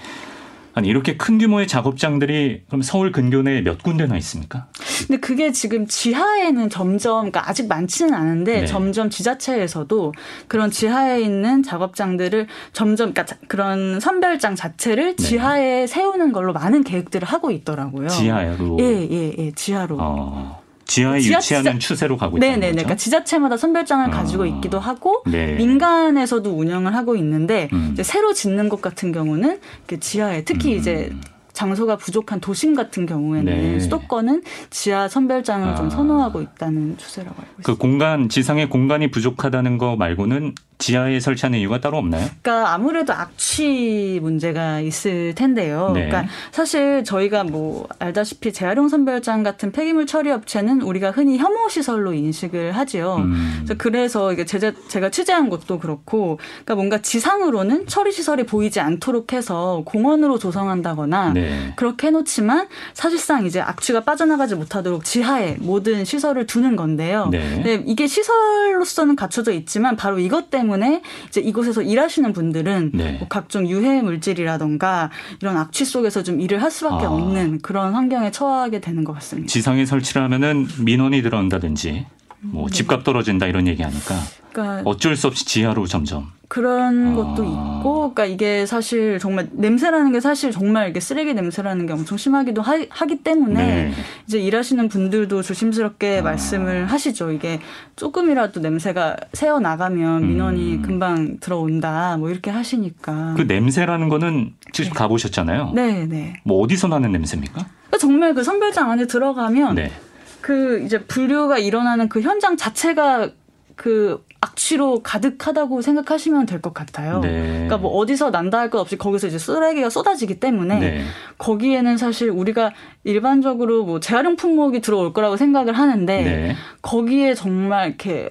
네. 0.78 0.88
아니 0.88 0.88
이렇게 0.88 1.16
큰 1.16 1.38
규모의 1.38 1.66
작업장들이 1.66 2.62
그럼 2.68 2.82
서울 2.82 3.12
근교 3.12 3.42
내에 3.42 3.62
몇 3.62 3.82
군데나 3.82 4.16
있습니까? 4.18 4.66
근데 5.06 5.20
그게 5.20 5.52
지금 5.52 5.86
지하에는 5.86 6.70
점점 6.70 7.30
그러니까 7.30 7.48
아직 7.48 7.68
많지는 7.68 8.14
않은데 8.14 8.60
네. 8.60 8.66
점점 8.66 9.10
지자체에서도 9.10 10.14
그런 10.46 10.70
지하에 10.70 11.20
있는 11.20 11.62
작업장들을 11.62 12.46
점점 12.72 13.12
그러니까 13.12 13.36
그런 13.48 14.00
선별장 14.00 14.54
자체를 14.54 15.16
네. 15.16 15.22
지하에 15.22 15.86
세우는 15.86 16.32
걸로 16.32 16.52
많은 16.52 16.84
계획들을 16.84 17.26
하고 17.26 17.50
있더라고요. 17.50 18.08
지하로. 18.08 18.76
예, 18.80 19.08
예, 19.10 19.34
예, 19.36 19.52
지하로. 19.52 19.96
어. 20.00 20.67
지하에 20.88 21.20
지하, 21.20 21.38
유치하는 21.38 21.78
추세로 21.78 22.16
가고 22.16 22.38
있다는 22.38 22.54
네네, 22.54 22.66
거죠. 22.66 22.76
그러니까 22.76 22.96
지자체마다 22.96 23.56
선별장을 23.56 24.08
어. 24.08 24.10
가지고 24.10 24.46
있기도 24.46 24.80
하고 24.80 25.22
네. 25.26 25.54
민간에서도 25.54 26.50
운영을 26.50 26.94
하고 26.96 27.14
있는데 27.14 27.68
음. 27.72 27.90
이제 27.92 28.02
새로 28.02 28.32
짓는 28.32 28.68
것 28.68 28.80
같은 28.80 29.12
경우는 29.12 29.60
지하에 30.00 30.44
특히 30.44 30.72
음. 30.72 30.78
이제 30.78 31.12
장소가 31.52 31.96
부족한 31.96 32.40
도심 32.40 32.74
같은 32.74 33.04
경우에는 33.04 33.44
네. 33.44 33.80
수도권은 33.80 34.42
지하 34.70 35.08
선별장을 35.08 35.68
아. 35.68 35.74
좀 35.74 35.90
선호하고 35.90 36.40
있다는 36.40 36.96
추세라고 36.96 37.34
알고 37.36 37.44
그 37.44 37.60
있습니다. 37.60 37.72
그 37.72 37.76
공간 37.76 38.28
지상의 38.28 38.68
공간이 38.68 39.10
부족하다는 39.10 39.76
거 39.76 39.96
말고는 39.96 40.54
지하에 40.78 41.18
설치하는 41.18 41.58
이유가 41.58 41.80
따로 41.80 41.98
없나요? 41.98 42.24
그러니까 42.40 42.72
아무래도 42.72 43.12
악취 43.12 44.20
문제가 44.22 44.78
있을 44.80 45.34
텐데요. 45.34 45.90
네. 45.92 46.06
그러니까 46.06 46.32
사실 46.52 47.02
저희가 47.02 47.42
뭐 47.42 47.88
알다시피 47.98 48.52
재활용 48.52 48.88
선별장 48.88 49.42
같은 49.42 49.72
폐기물 49.72 50.06
처리 50.06 50.30
업체는 50.30 50.80
우리가 50.82 51.10
흔히 51.10 51.36
혐오 51.36 51.68
시설로 51.68 52.12
인식을 52.12 52.72
하지요. 52.72 53.16
음. 53.16 53.66
그래서 53.76 54.32
이게 54.32 54.44
제가, 54.44 54.72
제가 54.86 55.10
취재한 55.10 55.50
것도 55.50 55.80
그렇고, 55.80 56.38
그러니까 56.64 56.76
뭔가 56.76 56.98
지상으로는 56.98 57.88
처리 57.88 58.12
시설이 58.12 58.44
보이지 58.44 58.78
않도록 58.78 59.32
해서 59.32 59.82
공원으로 59.84 60.38
조성한다거나 60.38 61.32
네. 61.32 61.72
그렇게 61.74 62.06
해놓지만 62.06 62.68
사실상 62.94 63.46
이제 63.46 63.60
악취가 63.60 64.04
빠져나가지 64.04 64.54
못하도록 64.54 65.04
지하에 65.04 65.56
모든 65.58 66.04
시설을 66.04 66.46
두는 66.46 66.76
건데요. 66.76 67.30
네. 67.32 67.82
이게 67.84 68.06
시설로서는 68.06 69.16
갖춰져 69.16 69.50
있지만 69.52 69.96
바로 69.96 70.20
이것 70.20 70.50
때문에 70.50 70.67
때문에 70.68 71.02
이제 71.28 71.40
이곳에서 71.40 71.82
일하시는 71.82 72.32
분들은 72.32 72.90
네. 72.94 73.12
뭐 73.18 73.28
각종 73.28 73.66
유해 73.66 74.02
물질이라던가 74.02 75.10
이런 75.40 75.56
악취 75.56 75.84
속에서 75.84 76.22
좀 76.22 76.40
일을 76.40 76.62
할 76.62 76.70
수밖에 76.70 77.06
아. 77.06 77.10
없는 77.10 77.60
그런 77.60 77.94
환경에 77.94 78.30
처하게 78.30 78.80
되는 78.80 79.04
것 79.04 79.14
같습니다. 79.14 79.48
지상에 79.48 79.86
설치를 79.86 80.22
하면은 80.22 80.66
민원이 80.84 81.22
들어온다든지 81.22 82.06
뭐 82.40 82.68
네. 82.68 82.72
집값 82.72 83.02
떨어진다 83.02 83.46
이런 83.46 83.66
얘기 83.66 83.82
하니까 83.82 84.14
그러니까 84.52 84.82
어쩔 84.84 85.16
수 85.16 85.26
없이 85.26 85.44
지하로 85.44 85.86
점점 85.86 86.30
그런 86.48 87.12
아. 87.12 87.14
것도 87.14 87.44
있고, 87.44 88.14
그러니까 88.14 88.24
이게 88.24 88.64
사실 88.64 89.18
정말 89.18 89.48
냄새라는 89.52 90.12
게 90.12 90.20
사실 90.20 90.50
정말 90.50 90.88
이게 90.88 90.98
쓰레기 90.98 91.34
냄새라는 91.34 91.86
게 91.86 91.92
엄청 91.92 92.16
심하기도 92.16 92.62
하, 92.62 93.06
기 93.06 93.22
때문에 93.22 93.66
네. 93.66 93.92
이제 94.26 94.38
일하시는 94.38 94.88
분들도 94.88 95.42
조심스럽게 95.42 96.20
아. 96.20 96.22
말씀을 96.22 96.86
하시죠. 96.86 97.32
이게 97.32 97.60
조금이라도 97.96 98.60
냄새가 98.60 99.16
새어 99.34 99.60
나가면 99.60 100.26
민원이 100.26 100.76
음. 100.76 100.82
금방 100.82 101.38
들어온다, 101.38 102.16
뭐 102.16 102.30
이렇게 102.30 102.50
하시니까. 102.50 103.34
그 103.36 103.42
냄새라는 103.42 104.08
거는 104.08 104.54
직접 104.72 104.94
네. 104.94 104.98
가보셨잖아요. 104.98 105.72
네, 105.74 106.06
네. 106.06 106.40
뭐 106.44 106.62
어디서 106.62 106.88
나는 106.88 107.12
냄새입니까? 107.12 107.52
그러니까 107.52 107.98
정말 107.98 108.32
그 108.32 108.42
선별장 108.42 108.90
안에 108.90 109.06
들어가면. 109.06 109.74
네. 109.74 109.92
그 110.40 110.82
이제 110.84 110.98
분류가 111.04 111.58
일어나는 111.58 112.08
그 112.08 112.22
현장 112.22 112.56
자체가 112.56 113.32
그 113.74 114.24
악취로 114.40 115.02
가득하다고 115.02 115.82
생각하시면 115.82 116.46
될 116.46 116.60
것 116.60 116.72
같아요. 116.74 117.20
네. 117.20 117.42
그러니까 117.52 117.78
뭐 117.78 117.92
어디서 117.98 118.30
난다 118.30 118.58
할 118.58 118.70
것 118.70 118.78
없이 118.80 118.96
거기서 118.96 119.28
이제 119.28 119.38
쓰레기가 119.38 119.90
쏟아지기 119.90 120.38
때문에 120.40 120.78
네. 120.78 121.04
거기에는 121.38 121.96
사실 121.96 122.30
우리가 122.30 122.72
일반적으로 123.04 123.84
뭐 123.84 123.98
재활용 124.00 124.36
품목이 124.36 124.80
들어올 124.80 125.12
거라고 125.12 125.36
생각을 125.36 125.72
하는데 125.72 126.22
네. 126.22 126.56
거기에 126.82 127.34
정말 127.34 127.88
이렇게 127.88 128.28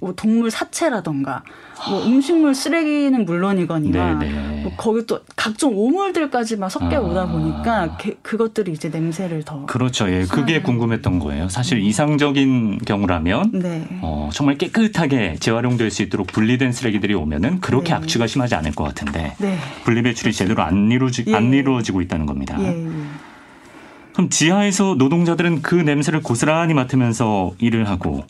뭐 0.00 0.12
동물 0.14 0.50
사체라던가 0.50 1.42
뭐 1.86 2.04
음식물 2.04 2.54
쓰레기는 2.54 3.24
물론이거니와 3.24 4.14
네, 4.14 4.26
네. 4.28 4.60
뭐 4.62 4.72
거기 4.76 5.06
또 5.06 5.20
각종 5.36 5.76
오물들까지 5.76 6.56
막 6.56 6.68
섞여 6.70 7.00
오다 7.00 7.22
아. 7.22 7.26
보니까 7.26 7.96
게, 7.98 8.16
그것들이 8.22 8.72
이제 8.72 8.88
냄새를 8.88 9.44
더 9.44 9.64
그렇죠. 9.66 10.10
예, 10.10 10.24
그게 10.24 10.60
궁금했던 10.60 11.18
거예요. 11.20 11.48
사실 11.48 11.78
음. 11.78 11.82
이상적인 11.82 12.78
경우라면 12.78 13.50
네. 13.52 13.86
어, 14.02 14.28
정말 14.32 14.58
깨끗하게 14.58 15.36
재활용될 15.38 15.90
수 15.90 16.02
있도록 16.02 16.26
분리된 16.28 16.72
쓰레기들이 16.72 17.14
오면은 17.14 17.60
그렇게 17.60 17.90
네. 17.90 17.94
악취가 17.94 18.26
심하지 18.26 18.54
않을 18.56 18.72
것 18.72 18.84
같은데 18.84 19.34
네. 19.38 19.56
분리 19.84 20.02
배출이 20.02 20.32
제대로 20.32 20.62
안 20.62 20.90
이루어지 20.90 21.24
예. 21.28 21.34
안 21.34 21.52
이루어지고 21.52 22.00
있다는 22.02 22.26
겁니다. 22.26 22.56
예. 22.60 22.66
예. 22.68 22.88
그럼 24.14 24.30
지하에서 24.30 24.96
노동자들은 24.98 25.62
그 25.62 25.76
냄새를 25.76 26.22
고스란히 26.22 26.74
맡으면서 26.74 27.52
일을 27.60 27.88
하고 27.88 28.24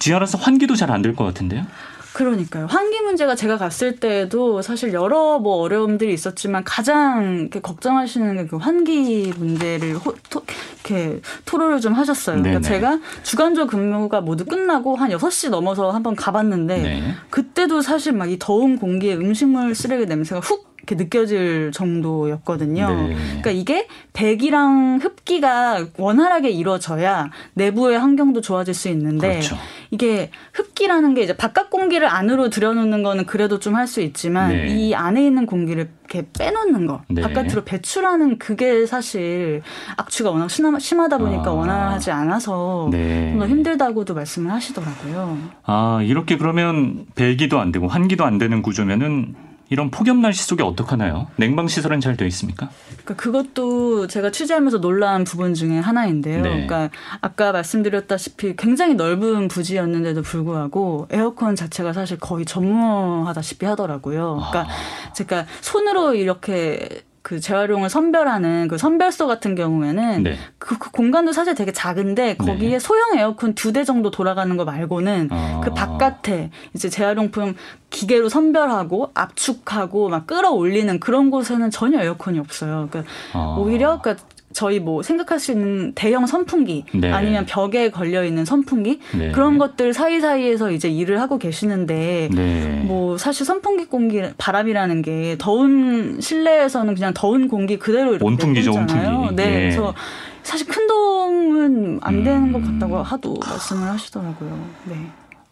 지하라서 0.00 0.38
환기도 0.38 0.74
잘 0.74 0.90
안 0.90 1.02
될 1.02 1.14
것 1.14 1.24
같은데요? 1.24 1.64
그러니까요. 2.12 2.66
환기 2.66 3.00
문제가 3.02 3.34
제가 3.34 3.56
갔을 3.56 3.96
때에도 3.96 4.62
사실 4.62 4.92
여러 4.92 5.38
뭐 5.38 5.56
어려움들이 5.56 6.12
있었지만 6.12 6.64
가장 6.64 7.48
걱정하시는 7.50 8.36
게 8.36 8.46
그 8.50 8.56
환기 8.56 9.32
문제를 9.36 9.96
호, 9.96 10.14
토, 10.28 10.42
이렇게 10.74 11.20
토로를 11.44 11.80
좀 11.80 11.92
하셨어요. 11.92 12.42
그러니까 12.42 12.60
제가 12.68 12.98
주간조 13.22 13.66
근무가 13.68 14.20
모두 14.20 14.44
끝나고 14.44 14.96
한 14.96 15.10
6시 15.10 15.50
넘어서 15.50 15.90
한번 15.90 16.16
가봤는데 16.16 16.82
네. 16.82 17.14
그때도 17.30 17.82
사실 17.82 18.12
막 18.12 18.30
이 18.30 18.38
더운 18.38 18.78
공기에 18.78 19.14
음식물 19.14 19.74
쓰레기 19.74 20.06
냄새가 20.06 20.40
훅 20.40 20.69
이렇게 20.86 20.94
느껴질 20.94 21.72
정도였거든요. 21.72 22.88
네. 22.88 23.16
그러니까 23.26 23.50
이게 23.50 23.86
배기랑 24.12 24.98
흡기가 25.02 25.86
원활하게 25.96 26.50
이루어져야 26.50 27.30
내부의 27.54 27.98
환경도 27.98 28.40
좋아질 28.40 28.74
수 28.74 28.88
있는데 28.88 29.28
그렇죠. 29.30 29.56
이게 29.90 30.30
흡기라는 30.52 31.14
게 31.14 31.22
이제 31.22 31.36
바깥 31.36 31.70
공기를 31.70 32.06
안으로 32.08 32.50
들여놓는 32.50 33.02
거는 33.02 33.26
그래도 33.26 33.58
좀 33.58 33.70
할 33.70 33.86
수 33.86 34.00
있지만 34.02 34.50
네. 34.50 34.66
이 34.68 34.94
안에 34.94 35.24
있는 35.24 35.46
공기를 35.46 35.88
이렇게 36.10 36.26
빼놓는 36.36 36.86
거 36.86 37.02
네. 37.08 37.22
바깥으로 37.22 37.64
배출하는 37.64 38.38
그게 38.38 38.84
사실 38.84 39.62
악취가 39.96 40.30
워낙 40.30 40.48
심하 40.48 41.08
다 41.08 41.18
보니까 41.18 41.50
아. 41.50 41.54
원활하지 41.54 42.10
않아서 42.10 42.88
네. 42.90 43.34
더 43.38 43.46
힘들다고도 43.46 44.14
말씀을 44.14 44.50
하시더라고요. 44.50 45.38
아 45.64 46.00
이렇게 46.02 46.36
그러면 46.36 47.06
배기도 47.14 47.60
안 47.60 47.70
되고 47.70 47.86
환기도 47.86 48.24
안 48.24 48.38
되는 48.38 48.60
구조면은 48.60 49.34
이런 49.70 49.90
폭염 49.90 50.20
날씨 50.20 50.44
속에 50.44 50.64
어떡하나요? 50.64 51.28
냉방 51.36 51.68
시설은 51.68 52.00
잘 52.00 52.16
되어 52.16 52.26
있습니까? 52.26 52.70
그러니까 52.88 53.14
그것도 53.14 54.08
제가 54.08 54.32
취재하면서 54.32 54.80
놀란 54.80 55.22
부분 55.22 55.54
중에 55.54 55.78
하나인데요. 55.78 56.42
네. 56.42 56.50
그러니까 56.50 56.90
아까 57.20 57.52
말씀드렸다시피 57.52 58.56
굉장히 58.56 58.94
넓은 58.94 59.46
부지였는데도 59.46 60.22
불구하고 60.22 61.06
에어컨 61.10 61.54
자체가 61.54 61.92
사실 61.92 62.18
거의 62.18 62.44
전무하다시피 62.44 63.64
하더라고요. 63.64 64.42
그러니까 64.50 64.72
아. 64.72 65.12
제가 65.12 65.46
손으로 65.60 66.14
이렇게 66.14 67.02
그 67.22 67.38
재활용을 67.38 67.90
선별하는 67.90 68.68
그 68.68 68.78
선별소 68.78 69.26
같은 69.26 69.54
경우에는 69.54 70.22
네. 70.22 70.36
그, 70.58 70.78
그, 70.78 70.90
공간도 70.90 71.32
사실 71.32 71.54
되게 71.54 71.70
작은데 71.70 72.36
거기에 72.36 72.70
네. 72.70 72.78
소형 72.78 73.18
에어컨 73.18 73.54
두 73.54 73.70
대 73.72 73.84
정도 73.84 74.10
돌아가는 74.10 74.56
거 74.56 74.64
말고는 74.64 75.28
아. 75.30 75.60
그 75.62 75.72
바깥에 75.72 76.50
이제 76.74 76.88
재활용품 76.88 77.54
기계로 77.90 78.28
선별하고 78.28 79.10
압축하고 79.14 80.08
막 80.08 80.26
끌어올리는 80.26 80.98
그런 80.98 81.30
곳에는 81.30 81.70
전혀 81.70 82.00
에어컨이 82.02 82.38
없어요. 82.38 82.88
그러니까 82.90 83.12
아. 83.34 83.56
오히려 83.58 84.00
그러니까 84.00 84.24
저희 84.52 84.80
뭐 84.80 85.02
생각할 85.02 85.38
수 85.38 85.52
있는 85.52 85.92
대형 85.94 86.26
선풍기 86.26 86.84
네. 86.92 87.10
아니면 87.12 87.46
벽에 87.46 87.90
걸려 87.90 88.24
있는 88.24 88.44
선풍기 88.44 88.98
네. 89.16 89.30
그런 89.30 89.58
것들 89.58 89.92
사이사이에서 89.92 90.72
이제 90.72 90.88
일을 90.88 91.20
하고 91.20 91.38
계시는데 91.38 92.30
네. 92.32 92.82
뭐 92.84 93.16
사실 93.16 93.46
선풍기 93.46 93.86
공기 93.86 94.22
바람이라는 94.38 95.02
게 95.02 95.36
더운 95.38 96.20
실내에서는 96.20 96.94
그냥 96.94 97.14
더운 97.14 97.48
공기 97.48 97.78
그대로 97.78 98.10
이렇게 98.10 98.24
온풍기죠, 98.24 98.72
온풍기. 98.72 99.36
네. 99.36 99.44
예. 99.44 99.60
그래서 99.60 99.94
사실 100.42 100.66
큰 100.66 100.86
도움은 100.88 102.00
안 102.02 102.24
되는 102.24 102.48
음. 102.48 102.52
것 102.52 102.64
같다고 102.64 103.02
하도 103.02 103.36
말씀을 103.46 103.88
하시더라고요. 103.88 104.58
네. 104.84 104.96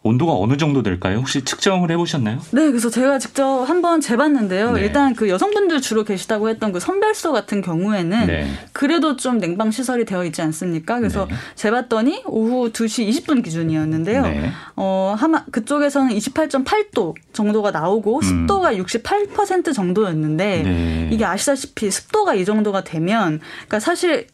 온도가 0.03 0.33
어느 0.35 0.57
정도 0.57 0.83
될까요? 0.85 1.19
혹시 1.19 1.45
측정을 1.45 1.91
해보셨나요? 1.91 2.39
네, 2.53 2.69
그래서 2.69 2.89
제가 2.89 3.19
직접 3.19 3.65
한번 3.65 4.01
재봤는데요. 4.01 4.73
네. 4.73 4.83
일단 4.83 5.15
그 5.15 5.29
여성분들 5.29 5.81
주로 5.81 6.05
계시다고 6.05 6.49
했던 6.49 6.71
그 6.73 6.79
선별소 6.79 7.33
같은 7.33 7.63
경우에는 7.63 8.27
네. 8.27 8.49
그래도 8.73 9.17
좀 9.17 9.39
냉방 9.39 9.73
시설이 9.73 10.05
되어 10.05 10.25
있지 10.25 10.41
않습니까? 10.41 10.99
그래서 10.99 11.27
네. 11.27 11.35
재봤더니 11.57 12.23
오후 12.27 12.71
2시 12.71 13.09
20분 13.09 13.43
기준이었는데요. 13.43 14.23
네. 14.23 14.53
어, 14.77 15.17
하마 15.19 15.45
그쪽에서는 15.51 16.15
28.8도 16.17 17.15
정도가 17.33 17.73
나오고 17.73 18.19
음. 18.19 18.23
습도가 18.23 18.75
68% 18.75 19.75
정도였는데 19.75 20.63
네. 20.63 21.09
이게 21.11 21.25
아시다시피 21.25 21.91
습도가 21.91 22.35
이 22.35 22.45
정도가 22.45 22.85
되면 22.85 23.41
그러니까 23.41 23.81
사실 23.81 24.29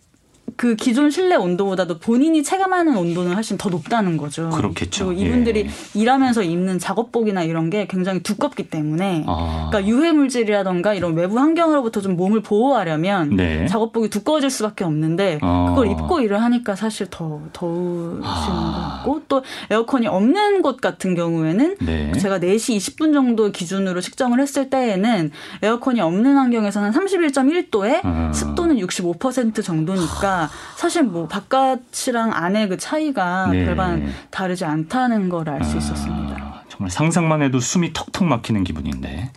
그 0.56 0.76
기존 0.76 1.10
실내 1.10 1.34
온도보다도 1.34 1.98
본인이 1.98 2.42
체감하는 2.42 2.96
온도는 2.96 3.34
훨씬 3.34 3.58
더 3.58 3.68
높다는 3.68 4.16
거죠. 4.16 4.50
그렇겠죠. 4.50 5.12
이분들이 5.12 5.66
예. 5.66 6.00
일하면서 6.00 6.42
입는 6.42 6.78
작업복이나 6.78 7.42
이런 7.42 7.70
게 7.70 7.86
굉장히 7.86 8.22
두껍기 8.22 8.68
때문에 8.68 9.24
아. 9.26 9.68
그러니까 9.70 9.90
유해 9.90 10.12
물질이라던가 10.12 10.94
이런 10.94 11.14
외부 11.14 11.38
환경으로부터 11.38 12.00
좀 12.00 12.16
몸을 12.16 12.42
보호하려면 12.42 13.36
네. 13.36 13.66
작업복이 13.66 14.10
두꺼워질 14.10 14.50
수밖에 14.50 14.84
없는데 14.84 15.38
아. 15.42 15.66
그걸 15.70 15.90
입고 15.90 16.20
일을 16.20 16.42
하니까 16.42 16.76
사실 16.76 17.06
더 17.10 17.40
더우시는 17.52 18.22
아. 18.22 18.72
것 18.72 18.96
같고 18.96 19.22
또 19.28 19.42
에어컨이 19.70 20.06
없는 20.06 20.62
곳 20.62 20.80
같은 20.80 21.14
경우에는 21.14 21.76
네. 21.80 22.12
제가 22.12 22.38
4시 22.38 22.76
20분 22.76 23.12
정도 23.12 23.50
기준으로 23.50 24.00
측정을 24.00 24.40
했을 24.40 24.70
때에는 24.70 25.30
에어컨이 25.62 26.00
없는 26.00 26.36
환경에서는 26.36 26.90
31.1도에 26.92 28.00
아. 28.02 28.32
습도는 28.32 28.76
65% 28.76 29.62
정도니까 29.64 30.43
사실 30.76 31.02
뭐 31.02 31.26
바깥이랑 31.28 32.32
안의 32.32 32.68
그 32.68 32.76
차이가 32.76 33.48
네. 33.48 33.64
별반 33.64 34.12
다르지 34.30 34.64
않다는 34.64 35.28
걸 35.28 35.48
알수 35.48 35.74
아, 35.74 35.78
있었습니다. 35.78 36.62
정말 36.68 36.90
상상만 36.90 37.42
해도 37.42 37.60
숨이 37.60 37.92
턱턱 37.92 38.24
막히는 38.26 38.64
기분인데 38.64 39.30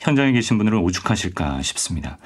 현장에 0.00 0.32
계신 0.32 0.58
분들은 0.58 0.78
오죽하실까 0.78 1.62
싶습니다. 1.62 2.18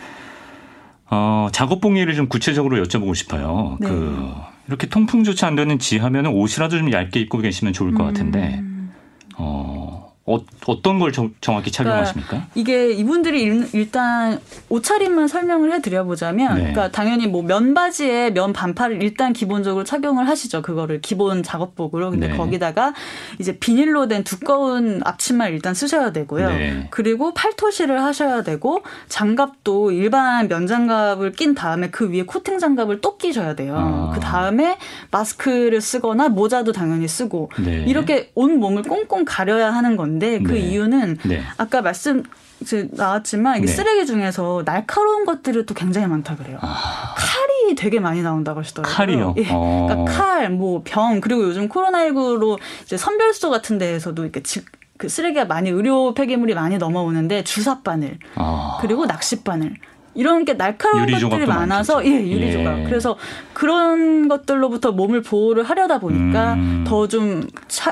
어, 1.11 1.49
작업복 1.53 1.99
예를 1.99 2.15
좀 2.15 2.29
구체적으로 2.29 2.83
여쭤보고 2.83 3.15
싶어요. 3.15 3.77
네. 3.81 3.89
그 3.89 4.33
이렇게 4.67 4.87
통풍조차 4.87 5.47
안 5.47 5.57
되는 5.57 5.79
지하면 5.79 6.27
옷이라도 6.27 6.79
좀 6.79 6.93
얇게 6.93 7.21
입고 7.21 7.39
계시면 7.39 7.73
좋을 7.75 7.93
것 7.93 8.05
같은데 8.05 8.61
음. 8.61 8.93
어, 9.37 9.82
어, 10.25 10.39
어떤 10.67 11.01
걸 11.01 11.11
정, 11.11 11.33
확히 11.45 11.73
착용하십니까? 11.73 12.29
그러니까 12.29 12.51
이게 12.55 12.93
이분들이 12.93 13.43
일, 13.73 13.91
단 13.91 14.39
옷차림만 14.69 15.27
설명을 15.27 15.73
해드려보자면, 15.73 16.55
네. 16.55 16.61
그러니까 16.61 16.93
당연히 16.93 17.27
뭐 17.27 17.43
면바지에 17.43 18.31
면 18.31 18.53
반팔을 18.53 19.03
일단 19.03 19.33
기본적으로 19.33 19.85
착용을 19.85 20.29
하시죠. 20.29 20.63
그거를 20.63 21.01
기본 21.01 21.43
작업복으로. 21.43 22.11
근데 22.11 22.29
네. 22.29 22.37
거기다가 22.37 22.95
이제 23.41 23.59
비닐로 23.59 24.07
된 24.07 24.23
두꺼운 24.23 25.01
앞치마를 25.05 25.55
일단 25.55 25.75
쓰셔야 25.75 26.13
되고요. 26.13 26.49
네. 26.49 26.87
그리고 26.91 27.35
팔토시를 27.35 28.03
하셔야 28.03 28.43
되고 28.43 28.83
장갑도 29.09 29.91
일반 29.91 30.47
면장갑을 30.47 31.33
낀 31.33 31.55
다음에 31.55 31.91
그 31.91 32.09
위에 32.11 32.23
코팅 32.23 32.61
장갑을 32.61 33.01
또 33.01 33.19
끼셔야 33.19 33.55
돼요. 33.57 33.75
아. 33.77 34.13
그 34.15 34.21
다음에 34.21 34.79
마스크를 35.11 35.81
쓰거나 35.81 36.29
모자도 36.29 36.71
당연히 36.71 37.09
쓰고 37.09 37.51
네. 37.59 37.85
이렇게 37.89 38.31
온 38.37 38.61
몸을 38.61 38.85
꽁꽁 38.85 39.25
가려야 39.25 39.75
하는 39.75 39.97
건데. 39.97 40.12
건데 40.13 40.41
그 40.43 40.53
네. 40.53 40.61
이유는 40.61 41.19
네. 41.25 41.43
아까 41.57 41.83
말씀 41.83 42.23
이제 42.61 42.89
나왔지만 42.93 43.59
이게 43.59 43.67
네. 43.67 43.73
쓰레기 43.73 44.07
중에서 44.07 44.63
날카로운 44.65 45.25
것들이 45.25 45.67
또 45.67 45.75
굉장히 45.75 46.07
많다 46.07 46.37
그래요. 46.37 46.59
아. 46.61 47.15
칼이 47.17 47.75
되게 47.75 47.99
많이 47.99 48.23
나온다고 48.23 48.61
하시더라고요. 48.61 48.95
칼이요? 48.95 49.35
예. 49.39 49.49
어. 49.51 49.87
그러니까 49.89 50.13
칼, 50.13 50.51
뭐 50.51 50.83
병, 50.85 51.21
그리고 51.21 51.43
요즘 51.43 51.69
코로나19로 51.69 52.59
이제 52.85 52.97
선별소 52.97 53.51
같은 53.51 53.79
데에서도 53.79 54.23
이렇게 54.23 54.43
지, 54.43 54.65
그 54.97 55.09
쓰레기가 55.09 55.47
많이 55.47 55.71
의료 55.71 56.15
폐기물이 56.15 56.55
많이 56.55 56.79
넘어오는데 56.79 57.43
주사 57.43 57.83
바늘, 57.83 58.19
아. 58.37 58.79
그리고 58.81 59.07
낚시 59.07 59.43
바늘. 59.43 59.75
이런 60.15 60.45
게 60.45 60.55
날카로운 60.55 61.07
것들이 61.07 61.47
많아서 61.47 61.97
많겠죠. 61.97 62.15
예 62.17 62.31
유리 62.31 62.53
조각 62.53 62.81
예. 62.81 62.85
그래서 62.85 63.17
그런 63.53 64.29
것들로부터 64.29 64.93
몸을 64.93 65.23
보호를 65.23 65.65
하려다 65.65 65.99
보니까 65.99 66.55
음. 66.55 66.85
더좀 66.87 67.49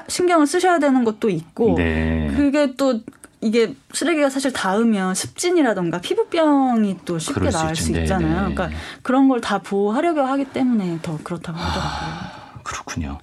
신경을 0.09 0.47
쓰셔야 0.47 0.79
되는 0.79 1.05
것도 1.05 1.31
있고 1.31 1.75
네. 1.77 2.31
그게 2.37 2.75
또 2.77 3.01
이게 3.43 3.75
쓰레기가 3.95 4.29
사실 4.29 4.53
닿으면 4.53 5.15
습진이라던가 5.15 6.03
피부병이 6.03 6.99
또 7.07 7.19
쉽게 7.19 7.49
나을 7.49 7.75
수, 7.75 7.85
수 7.85 7.99
있잖아요. 7.99 8.49
네. 8.49 8.55
그러니까 8.55 8.71
그런 9.03 9.29
걸 9.29 9.41
다 9.41 9.59
보호하려고 9.59 10.21
하기 10.21 10.45
때문에 10.47 10.99
더 11.01 11.19
그렇다고 11.23 11.57
하더라고요. 11.59 11.83
아, 11.83 12.61
그렇군요. 12.63 13.19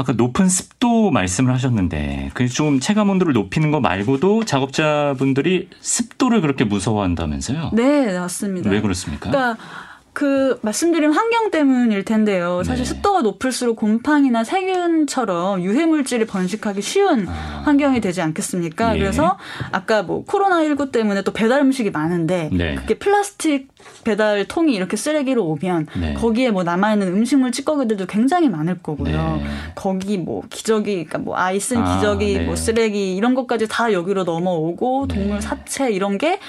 아까 0.00 0.12
높은 0.12 0.48
습도 0.48 1.10
말씀을 1.10 1.52
하셨는데 1.52 2.30
그 2.34 2.48
좀 2.48 2.80
체감 2.80 3.10
온도를 3.10 3.34
높이는 3.34 3.70
거 3.70 3.80
말고도 3.80 4.44
작업자분들이 4.44 5.68
습도를 5.80 6.40
그렇게 6.40 6.64
무서워한다면서요? 6.64 7.70
네, 7.74 8.18
맞습니다. 8.18 8.70
왜 8.70 8.80
그렇습니까? 8.80 9.30
그러니까 9.30 9.62
그 10.18 10.58
말씀드린 10.62 11.12
환경 11.12 11.52
때문일 11.52 12.04
텐데요. 12.04 12.64
사실 12.64 12.84
네. 12.84 12.92
습도가 12.92 13.20
높을수록 13.22 13.76
곰팡이나 13.76 14.42
세균처럼 14.42 15.62
유해 15.62 15.86
물질이 15.86 16.26
번식하기 16.26 16.82
쉬운 16.82 17.28
아. 17.28 17.62
환경이 17.64 18.00
되지 18.00 18.20
않겠습니까? 18.22 18.96
예. 18.96 18.98
그래서 18.98 19.38
아까 19.70 20.02
뭐 20.02 20.24
코로나 20.24 20.64
19 20.64 20.90
때문에 20.90 21.22
또 21.22 21.32
배달 21.32 21.60
음식이 21.60 21.92
많은데 21.92 22.50
네. 22.52 22.74
그게 22.74 22.98
플라스틱 22.98 23.68
배달 24.02 24.44
통이 24.48 24.74
이렇게 24.74 24.96
쓰레기로 24.96 25.46
오면 25.46 25.86
네. 26.00 26.14
거기에 26.14 26.50
뭐 26.50 26.64
남아 26.64 26.94
있는 26.94 27.06
음식물 27.06 27.52
찌꺼기들도 27.52 28.06
굉장히 28.06 28.48
많을 28.48 28.78
거고요. 28.82 29.36
네. 29.40 29.44
거기 29.76 30.18
뭐 30.18 30.42
기저귀 30.50 30.94
그러니까 30.94 31.18
뭐 31.18 31.36
아이 31.36 31.60
쓴 31.60 31.76
아, 31.76 31.94
기저귀 31.94 32.38
아, 32.40 32.42
뭐 32.42 32.56
쓰레기 32.56 33.14
이런 33.14 33.36
것까지 33.36 33.68
다 33.68 33.92
여기로 33.92 34.24
넘어오고 34.24 35.06
네. 35.06 35.14
동물 35.14 35.40
사체 35.40 35.92
이런 35.92 36.18
게 36.18 36.40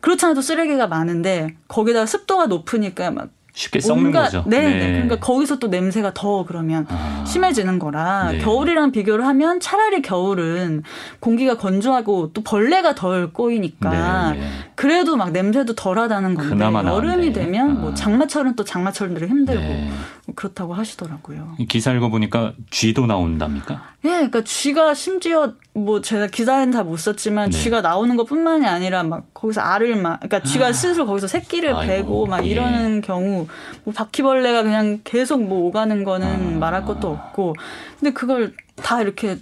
그렇지 0.00 0.24
않아도 0.26 0.40
쓰레기가 0.40 0.86
많은데 0.86 1.56
거기다가 1.68 2.06
습도가 2.06 2.46
높으니까 2.46 3.10
막 3.10 3.30
쉽게 3.58 3.80
썩는 3.80 4.12
거죠. 4.12 4.44
네, 4.46 4.60
네. 4.60 4.92
그러니까 4.92 5.16
거기서 5.16 5.58
또 5.58 5.66
냄새가 5.66 6.14
더 6.14 6.44
그러면 6.44 6.86
아. 6.88 7.24
심해지는 7.26 7.80
거라 7.80 8.30
네. 8.30 8.38
겨울이랑 8.38 8.92
비교를 8.92 9.26
하면 9.26 9.58
차라리 9.58 10.00
겨울은 10.00 10.84
공기가 11.18 11.56
건조하고 11.56 12.32
또 12.32 12.42
벌레가 12.42 12.94
덜 12.94 13.32
꼬이니까 13.32 14.30
네, 14.32 14.38
네. 14.38 14.48
그래도 14.76 15.16
막 15.16 15.32
냄새도 15.32 15.74
덜하다는 15.74 16.34
건데 16.36 16.64
여름이 16.64 17.32
되면 17.32 17.80
뭐 17.80 17.90
아. 17.90 17.94
장마철은 17.94 18.54
또 18.54 18.62
장마철들이 18.62 19.26
힘들고 19.26 19.60
네. 19.60 19.90
뭐 20.26 20.34
그렇다고 20.36 20.74
하시더라고요. 20.74 21.56
기사 21.68 21.92
읽어보니까 21.92 22.52
쥐도 22.70 23.06
나온답니까? 23.06 23.82
예, 24.04 24.08
그러니까 24.08 24.44
쥐가 24.44 24.94
심지어 24.94 25.54
뭐 25.78 26.00
제가 26.00 26.26
기사에는 26.26 26.72
다못 26.72 26.98
썼지만 26.98 27.50
네. 27.50 27.58
쥐가 27.58 27.80
나오는 27.80 28.16
것뿐만이 28.16 28.66
아니라 28.66 29.02
막 29.02 29.32
거기서 29.34 29.60
알을 29.60 29.96
막 29.96 30.20
그러니까 30.20 30.42
쥐가 30.42 30.66
아. 30.68 30.72
스스로 30.72 31.06
거기서 31.06 31.26
새끼를 31.26 31.74
아이고, 31.74 31.86
베고 31.86 32.26
막 32.26 32.44
예. 32.44 32.50
이러는 32.50 33.00
경우 33.00 33.46
뭐 33.84 33.94
바퀴벌레가 33.94 34.62
그냥 34.62 35.00
계속 35.04 35.42
뭐 35.42 35.66
오가는 35.66 36.04
거는 36.04 36.56
아. 36.56 36.58
말할 36.58 36.84
것도 36.84 37.08
없고 37.08 37.54
근데 37.98 38.12
그걸 38.12 38.54
다 38.76 39.00
이렇게 39.00 39.38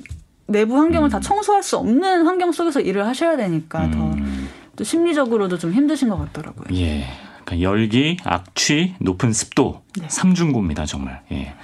내부 0.47 0.77
환경을 0.79 1.09
음. 1.09 1.11
다 1.11 1.21
청소할 1.21 1.63
수 1.63 1.77
없는 1.77 2.27
환경 2.27 2.53
속에서 2.53 2.81
일을 2.81 3.07
하셔야 3.07 3.37
되니까 3.37 3.85
음. 3.87 4.49
더또 4.75 4.85
심리적으로도 4.85 5.59
좀 5.59 5.73
힘드신 5.73 6.09
것 6.09 6.19
같더라고요. 6.19 6.67
예. 6.77 7.07
그러니까 7.45 7.61
열기, 7.61 8.17
악취, 8.25 8.95
높은 8.99 9.33
습도 9.33 9.83
네. 10.01 10.07
삼중고입니다 10.09 10.87
정말. 10.87 11.23
예. 11.33 11.55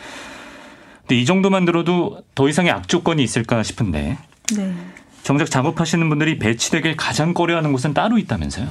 근데 1.00 1.16
이 1.16 1.24
정도만 1.24 1.64
들어도 1.64 2.22
더 2.34 2.48
이상의 2.48 2.70
악조건이 2.70 3.22
있을까 3.22 3.62
싶은데. 3.62 4.16
네. 4.56 4.74
정작 5.22 5.50
작업하시는 5.50 6.08
분들이 6.08 6.38
배치되길 6.38 6.96
가장 6.96 7.32
꺼려하는 7.32 7.72
곳은 7.72 7.94
따로 7.94 8.18
있다면서요? 8.18 8.68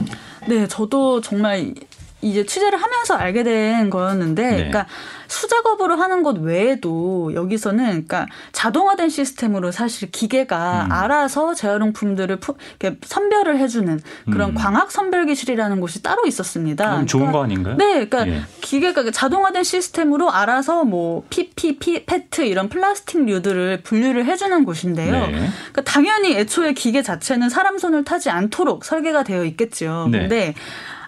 네, 0.48 0.68
저도 0.68 1.22
정말 1.22 1.74
이제 2.22 2.46
취재를 2.46 2.82
하면서 2.82 3.16
알게 3.16 3.44
된 3.44 3.90
거였는데, 3.90 4.44
네. 4.44 4.56
그러니까 4.56 4.86
수작업으로 5.32 5.96
하는 5.96 6.24
것 6.24 6.38
외에도 6.40 7.34
여기서는 7.34 7.86
그러니까 7.86 8.28
자동화된 8.52 9.10
시스템으로 9.10 9.72
사실 9.72 10.12
기계가 10.12 10.88
음. 10.88 10.92
알아서 10.92 11.54
재활용품들을 11.54 12.36
푸, 12.38 12.56
이렇게 12.80 12.98
선별을 13.02 13.58
해주는 13.58 14.02
그런 14.26 14.50
음. 14.50 14.56
광학 14.56 14.92
선별기실이라는 14.92 15.80
곳이 15.80 16.04
따로 16.04 16.26
있었습니다. 16.26 16.90
그럼 16.90 17.06
좋은 17.08 17.32
그러니까, 17.32 17.38
거 17.38 17.44
아닌가요? 17.46 17.76
네, 17.78 18.06
그러니까 18.06 18.28
예. 18.28 18.42
기계가 18.60 19.10
자동화된 19.12 19.64
시스템으로 19.64 20.30
알아서 20.32 20.84
뭐 20.84 21.24
PP, 21.30 21.80
P, 21.80 22.06
페트 22.06 22.42
이런 22.42 22.68
플라스틱류들을 22.68 23.82
분류를 23.84 24.26
해주는 24.26 24.66
곳인데요. 24.66 25.12
네. 25.12 25.32
그러니까 25.32 25.82
당연히 25.86 26.36
애초에 26.36 26.74
기계 26.74 27.02
자체는 27.02 27.48
사람 27.48 27.78
손을 27.78 28.04
타지 28.04 28.30
않도록 28.30 28.84
설계가 28.84 29.24
되어 29.24 29.46
있겠죠. 29.46 30.10
네. 30.12 30.20
근데 30.20 30.56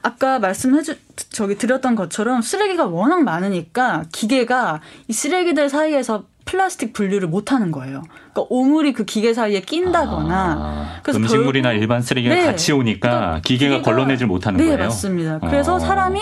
아까 0.04 0.38
말씀해주 0.38 0.96
저기 1.32 1.58
드렸던 1.58 1.96
것처럼 1.96 2.42
쓰레기가 2.42 2.86
워낙 2.86 3.24
많으니까 3.24 4.04
기계가 4.12 4.82
이 5.08 5.14
쓰레기들 5.14 5.70
사이에서 5.70 6.26
플라스틱 6.46 6.92
분류를 6.92 7.30
못 7.30 7.54
하는 7.54 7.72
거예요. 7.72 8.04
그러니까 8.34 8.46
오물이 8.50 8.92
그 8.92 9.06
기계 9.06 9.34
사이에 9.34 9.62
낀다거나 9.62 10.36
아, 10.36 11.00
그래서 11.02 11.20
음식물이나 11.20 11.70
결국, 11.70 11.82
일반 11.82 12.02
쓰레기가 12.02 12.36
네, 12.36 12.46
같이 12.46 12.74
오니까 12.74 13.10
그러니까 13.10 13.42
기계가, 13.46 13.76
기계가 13.78 13.82
걸러내질 13.82 14.28
못하는 14.28 14.58
네, 14.58 14.66
거예요. 14.66 14.78
네, 14.78 14.84
맞습니다. 14.84 15.40
그래서 15.40 15.76
어. 15.76 15.80
사람이 15.80 16.20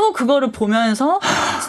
또 0.00 0.14
그거를 0.14 0.50
보면서 0.50 1.20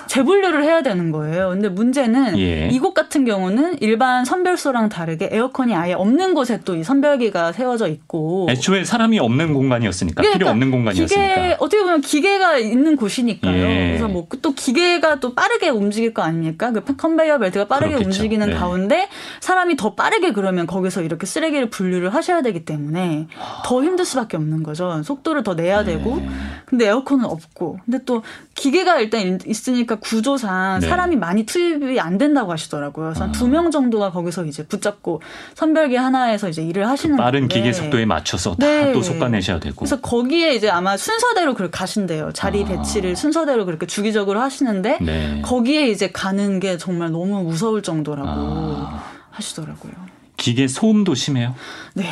재분류를 0.07 0.63
해야 0.63 0.81
되는 0.81 1.11
거예요. 1.11 1.49
근데 1.49 1.67
문제는 1.67 2.39
예. 2.39 2.69
이곳 2.71 2.93
같은 2.93 3.25
경우는 3.25 3.79
일반 3.81 4.23
선별소랑 4.23 4.87
다르게 4.87 5.27
에어컨이 5.33 5.75
아예 5.75 5.91
없는 5.93 6.33
곳에 6.33 6.61
또 6.63 6.71
이 6.71 6.83
선별기가 6.85 7.51
세워져 7.51 7.87
있고 7.89 8.47
애초에 8.49 8.85
사람이 8.85 9.19
없는 9.19 9.53
공간이었으니까 9.53 10.23
예, 10.23 10.27
필요 10.27 10.45
그러니까 10.45 10.51
없는 10.51 10.71
공간이었으니까 10.71 11.35
기계 11.35 11.55
어떻게 11.59 11.83
보면 11.83 11.99
기계가 11.99 12.57
있는 12.57 12.95
곳이니까요. 12.95 13.53
예. 13.53 13.87
그래서 13.89 14.07
뭐 14.07 14.21
또 14.41 14.53
기계가 14.53 15.19
또 15.19 15.35
빠르게 15.35 15.67
움직일 15.69 16.13
거 16.13 16.21
아닙니까? 16.21 16.71
그 16.71 16.95
컨베이어 16.95 17.37
벨트가 17.39 17.67
빠르게 17.67 17.95
그렇겠죠. 17.95 18.07
움직이는 18.07 18.47
네. 18.47 18.53
가운데 18.55 19.09
사람이 19.41 19.75
더 19.75 19.93
빠르게 19.95 20.31
그러면 20.31 20.65
거기서 20.65 21.01
이렇게 21.01 21.25
쓰레기를 21.25 21.69
분류를 21.69 22.13
하셔야 22.13 22.41
되기 22.41 22.63
때문에 22.63 23.27
더 23.65 23.83
힘들 23.83 24.05
수밖에 24.05 24.37
없는 24.37 24.63
거죠. 24.63 25.01
속도를 25.03 25.43
더 25.43 25.53
내야 25.53 25.83
되고 25.83 26.15
네. 26.15 26.29
근데 26.65 26.87
에어컨은 26.87 27.25
없고 27.25 27.79
근데 27.83 27.99
또 28.05 28.20
기계가 28.55 28.99
일단 28.99 29.39
있으니까 29.45 29.95
구조상 29.95 30.79
네. 30.79 30.87
사람이 30.87 31.15
많이 31.15 31.45
투입이 31.45 31.99
안 31.99 32.17
된다고 32.17 32.51
하시더라고요. 32.51 33.07
그래서 33.07 33.25
아. 33.25 33.31
두명 33.31 33.71
정도가 33.71 34.11
거기서 34.11 34.45
이제 34.45 34.65
붙잡고 34.65 35.21
선별기 35.55 35.95
하나에서 35.95 36.49
이제 36.49 36.61
일을 36.63 36.87
하시는 36.87 37.17
빠른 37.17 37.41
건데. 37.41 37.55
기계 37.55 37.73
속도에 37.73 38.05
맞춰서 38.05 38.55
네. 38.59 38.87
다또 38.87 39.01
솎아내셔야 39.01 39.59
되고. 39.59 39.75
그래서 39.77 39.99
거기에 39.99 40.53
이제 40.55 40.69
아마 40.69 40.97
순서대로 40.97 41.53
그렇게 41.53 41.71
가신대요. 41.71 42.31
자리 42.33 42.63
아. 42.63 42.67
배치를 42.67 43.15
순서대로 43.15 43.65
그렇게 43.65 43.85
주기적으로 43.87 44.39
하시는데 44.41 44.97
네. 45.01 45.41
거기에 45.43 45.87
이제 45.87 46.11
가는 46.11 46.59
게 46.59 46.77
정말 46.77 47.11
너무 47.11 47.43
무서울 47.43 47.81
정도라고 47.81 48.29
아. 48.29 49.03
하시더라고요. 49.31 49.93
기계 50.37 50.67
소음도 50.67 51.15
심해요? 51.15 51.55
네. 51.93 52.05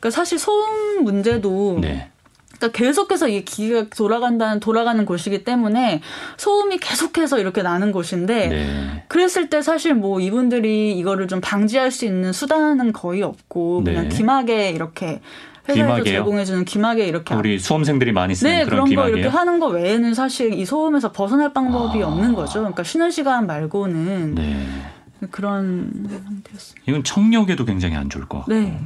그러니까 0.00 0.16
사실 0.16 0.38
소음 0.38 1.04
문제도 1.04 1.78
네. 1.80 2.10
그러니까 2.58 2.76
계속해서 2.76 3.28
이 3.28 3.44
기계가 3.44 3.86
돌아간다는 3.96 4.60
돌아가는 4.60 5.04
곳이기 5.04 5.44
때문에 5.44 6.02
소음이 6.36 6.78
계속해서 6.78 7.38
이렇게 7.38 7.62
나는 7.62 7.92
곳인데 7.92 8.48
네. 8.48 9.04
그랬을 9.08 9.48
때 9.48 9.62
사실 9.62 9.94
뭐 9.94 10.20
이분들이 10.20 10.98
이거를 10.98 11.28
좀 11.28 11.40
방지할 11.40 11.90
수 11.90 12.04
있는 12.04 12.32
수단은 12.32 12.92
거의 12.92 13.22
없고 13.22 13.82
네. 13.84 13.94
그냥 13.94 14.08
기막에 14.08 14.70
이렇게 14.70 15.20
회사에서 15.68 16.02
제공해주는 16.02 16.64
기막에 16.64 17.06
이렇게 17.06 17.34
우리 17.34 17.58
수험생들이 17.58 18.12
많이 18.12 18.34
쓰는 18.34 18.50
네, 18.50 18.64
그런, 18.64 18.88
그런 18.88 19.04
거 19.04 19.08
이렇게 19.08 19.28
하는 19.28 19.58
거 19.60 19.68
외에는 19.68 20.14
사실 20.14 20.52
이 20.54 20.64
소음에서 20.64 21.12
벗어날 21.12 21.52
방법이 21.52 22.02
아. 22.02 22.08
없는 22.08 22.34
거죠. 22.34 22.60
그러니까 22.60 22.82
쉬는 22.82 23.10
시간 23.10 23.46
말고는 23.46 24.34
네. 24.34 24.66
그런 25.30 25.90
상태였습니다. 26.24 26.84
이건 26.86 27.04
청력에도 27.04 27.64
굉장히 27.64 27.96
안 27.96 28.08
좋을 28.08 28.26
것 28.26 28.38
같고. 28.38 28.52
네. 28.52 28.80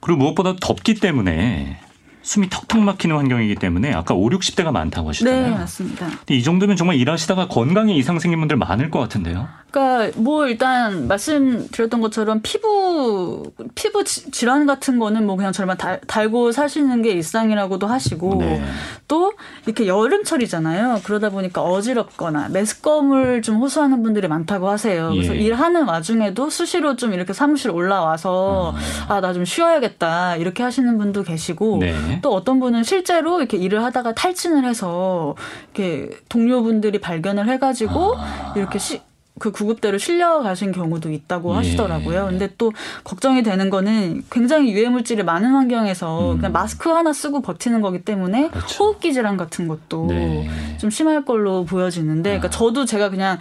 그리고 0.00 0.18
무엇보다 0.18 0.54
덥기 0.60 0.94
때문에 0.94 1.80
숨이 2.26 2.48
턱턱 2.50 2.80
막히는 2.80 3.14
환경이기 3.16 3.54
때문에 3.54 3.92
아까 3.94 4.12
5, 4.14 4.28
60대가 4.30 4.72
많다고 4.72 5.10
하시잖아요. 5.10 5.42
네, 5.46 5.50
맞습니다. 5.50 6.06
근데 6.06 6.34
이 6.34 6.42
정도면 6.42 6.76
정말 6.76 6.96
일하시다가 6.96 7.46
건강에 7.46 7.94
이상 7.94 8.18
생긴 8.18 8.40
분들 8.40 8.56
많을 8.56 8.90
것 8.90 8.98
같은데요. 8.98 9.46
그러니까 9.70 10.18
뭐 10.20 10.46
일단 10.48 11.06
말씀드렸던 11.06 12.00
것처럼 12.00 12.40
피부 12.42 13.52
피부 13.74 14.04
질환 14.04 14.66
같은 14.66 14.98
거는 14.98 15.26
뭐 15.26 15.36
그냥 15.36 15.52
달, 15.76 16.00
달고 16.06 16.50
사시는 16.52 17.02
게 17.02 17.10
일상이라고도 17.10 17.86
하시고 17.86 18.36
네. 18.40 18.64
또 19.06 19.32
이렇게 19.66 19.86
여름철이잖아요. 19.86 21.00
그러다 21.04 21.30
보니까 21.30 21.62
어지럽거나 21.62 22.48
메스꺼움을 22.48 23.42
좀 23.42 23.56
호소하는 23.56 24.02
분들이 24.02 24.28
많다고 24.28 24.68
하세요. 24.68 25.10
그래서 25.10 25.36
예. 25.36 25.40
일하는 25.40 25.84
와중에도 25.86 26.48
수시로 26.50 26.96
좀 26.96 27.12
이렇게 27.12 27.32
사무실 27.32 27.70
올라와서 27.70 28.74
아 29.08 29.20
나 29.20 29.32
좀 29.32 29.44
쉬어야겠다 29.44 30.36
이렇게 30.36 30.62
하시는 30.62 30.96
분도 30.98 31.22
계시고 31.22 31.78
네. 31.80 32.15
또 32.22 32.34
어떤 32.34 32.60
분은 32.60 32.82
실제로 32.84 33.38
이렇게 33.38 33.56
일을 33.56 33.82
하다가 33.84 34.14
탈진을 34.14 34.64
해서 34.64 35.34
이렇게 35.74 36.10
동료분들이 36.28 37.00
발견을 37.00 37.48
해가지고 37.48 38.14
아. 38.16 38.52
이렇게 38.56 38.78
시, 38.78 39.00
그 39.38 39.52
구급대로 39.52 39.98
실려 39.98 40.40
가신 40.40 40.72
경우도 40.72 41.10
있다고 41.10 41.52
예. 41.52 41.56
하시더라고요. 41.56 42.26
근데 42.30 42.48
또 42.56 42.72
걱정이 43.04 43.42
되는 43.42 43.68
거는 43.68 44.24
굉장히 44.30 44.72
유해 44.72 44.88
물질이 44.88 45.22
많은 45.24 45.50
환경에서 45.50 46.32
음. 46.32 46.36
그냥 46.38 46.52
마스크 46.52 46.88
하나 46.88 47.12
쓰고 47.12 47.42
버티는 47.42 47.82
거기 47.82 48.02
때문에 48.02 48.48
그렇죠. 48.48 48.84
호흡기 48.84 49.12
질환 49.12 49.36
같은 49.36 49.68
것도 49.68 50.06
네. 50.08 50.48
좀 50.78 50.88
심할 50.88 51.24
걸로 51.24 51.64
보여지는데 51.64 52.30
그러니까 52.30 52.48
아. 52.48 52.50
저도 52.50 52.86
제가 52.86 53.10
그냥 53.10 53.38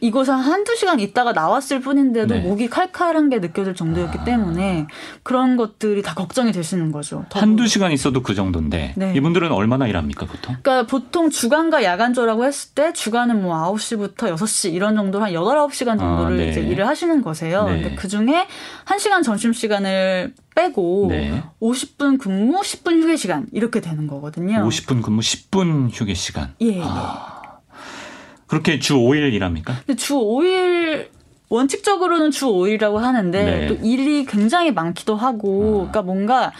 이곳에 0.00 0.32
한두 0.32 0.76
시간 0.76 1.00
있다가 1.00 1.32
나왔을 1.32 1.80
뿐인데도 1.80 2.34
네. 2.34 2.40
목이 2.40 2.68
칼칼한 2.68 3.30
게 3.30 3.38
느껴질 3.38 3.74
정도였기 3.74 4.18
아. 4.18 4.24
때문에 4.24 4.86
그런 5.22 5.56
것들이 5.56 6.02
다 6.02 6.14
걱정이 6.14 6.52
되시는 6.52 6.92
거죠. 6.92 7.24
한두 7.32 7.66
시간 7.66 7.92
있어도 7.92 8.22
그 8.22 8.34
정도인데 8.34 8.94
네. 8.96 9.14
이분들은 9.16 9.52
얼마나 9.52 9.86
일합니까 9.86 10.26
보통? 10.26 10.56
그러니까 10.62 10.86
보통 10.86 11.30
주간과 11.30 11.84
야간조라고 11.84 12.44
했을 12.44 12.74
때 12.74 12.92
주간은 12.92 13.42
뭐 13.42 13.56
9시부터 13.74 14.34
6시 14.36 14.72
이런 14.72 14.96
정도 14.96 15.22
한 15.22 15.32
8, 15.32 15.56
9시간 15.68 15.98
정도를 15.98 16.34
아, 16.34 16.36
네. 16.36 16.50
이제 16.50 16.60
일을 16.60 16.86
하시는 16.86 17.22
거세요. 17.22 17.64
네. 17.64 17.82
근데 17.82 17.94
그중에 17.94 18.46
1시간 18.84 19.22
점심시간을 19.22 20.34
빼고 20.54 21.08
네. 21.10 21.42
50분 21.60 22.18
근무, 22.18 22.60
10분 22.60 23.02
휴게 23.02 23.16
시간 23.16 23.46
이렇게 23.52 23.80
되는 23.80 24.06
거거든요. 24.06 24.66
50분 24.66 25.02
근무, 25.02 25.20
10분 25.20 25.90
휴게 25.92 26.14
시간. 26.14 26.54
예. 26.60 26.80
아. 26.82 27.35
그렇게 28.46 28.78
주 28.78 28.96
5일 28.96 29.32
일합니까? 29.32 29.74
근데 29.86 29.96
주 29.96 30.14
5일 30.14 31.08
원칙적으로는 31.48 32.30
주 32.30 32.46
5일이라고 32.46 32.96
하는데 32.96 33.44
네. 33.44 33.66
또 33.68 33.74
일이 33.82 34.24
굉장히 34.24 34.72
많기도 34.72 35.16
하고 35.16 35.86
아. 35.88 35.90
그러니까 35.90 36.02
뭔가 36.02 36.52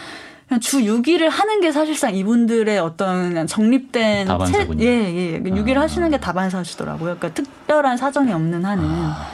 그냥 0.47 0.61
주 0.61 0.79
6일을 0.79 1.29
하는 1.29 1.59
게 1.59 1.71
사실상 1.71 2.15
이분들의 2.15 2.79
어떤 2.79 3.47
정립된 3.47 4.27
다반사군요. 4.27 4.79
체, 4.79 4.85
예, 4.85 5.33
예. 5.33 5.39
6일 5.41 5.77
아. 5.77 5.81
하시는 5.81 6.09
게 6.09 6.17
다반사시더라고요. 6.17 7.17
그러니까 7.17 7.33
특별한 7.33 7.97
사정이 7.97 8.31
없는 8.31 8.63
한은. 8.63 8.83
아. 8.85 9.27